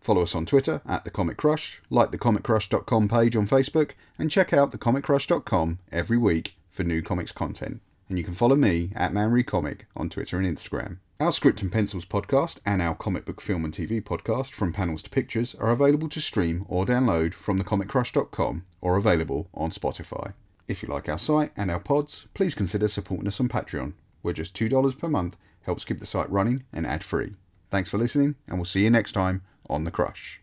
Follow 0.00 0.22
us 0.22 0.34
on 0.34 0.46
Twitter 0.46 0.80
at 0.86 1.04
The 1.04 1.10
Comic 1.10 1.36
Crush, 1.36 1.80
like 1.90 2.10
the 2.10 2.18
comiccrush.com 2.18 3.08
page 3.08 3.36
on 3.36 3.46
Facebook, 3.46 3.92
and 4.18 4.30
check 4.30 4.52
out 4.52 4.72
thecomiccrush.com 4.72 5.78
every 5.92 6.18
week 6.18 6.56
for 6.70 6.84
new 6.84 7.02
comics 7.02 7.32
content. 7.32 7.80
And 8.08 8.16
you 8.16 8.24
can 8.24 8.34
follow 8.34 8.56
me 8.56 8.90
at 8.94 9.12
ManryComic 9.12 9.80
on 9.94 10.08
Twitter 10.08 10.38
and 10.38 10.46
Instagram. 10.46 10.98
Our 11.20 11.32
Script 11.32 11.62
and 11.62 11.72
Pencils 11.72 12.04
podcast 12.04 12.60
and 12.64 12.80
our 12.80 12.94
comic 12.94 13.24
book 13.24 13.40
film 13.40 13.64
and 13.64 13.74
TV 13.74 14.00
podcast, 14.00 14.52
From 14.52 14.72
Panels 14.72 15.02
to 15.02 15.10
Pictures, 15.10 15.56
are 15.56 15.72
available 15.72 16.08
to 16.10 16.20
stream 16.20 16.64
or 16.68 16.86
download 16.86 17.34
from 17.34 17.58
thecomiccrush.com 17.58 18.62
or 18.80 18.96
available 18.96 19.48
on 19.52 19.72
Spotify. 19.72 20.34
If 20.68 20.80
you 20.80 20.88
like 20.88 21.08
our 21.08 21.18
site 21.18 21.50
and 21.56 21.72
our 21.72 21.80
pods, 21.80 22.26
please 22.34 22.54
consider 22.54 22.86
supporting 22.86 23.26
us 23.26 23.40
on 23.40 23.48
Patreon, 23.48 23.94
where 24.22 24.32
just 24.32 24.54
$2 24.54 24.96
per 24.96 25.08
month 25.08 25.36
helps 25.62 25.84
keep 25.84 25.98
the 25.98 26.06
site 26.06 26.30
running 26.30 26.62
and 26.72 26.86
ad 26.86 27.02
free. 27.02 27.32
Thanks 27.68 27.90
for 27.90 27.98
listening, 27.98 28.36
and 28.46 28.56
we'll 28.56 28.64
see 28.64 28.84
you 28.84 28.90
next 28.90 29.10
time 29.10 29.42
on 29.68 29.82
The 29.82 29.90
Crush. 29.90 30.40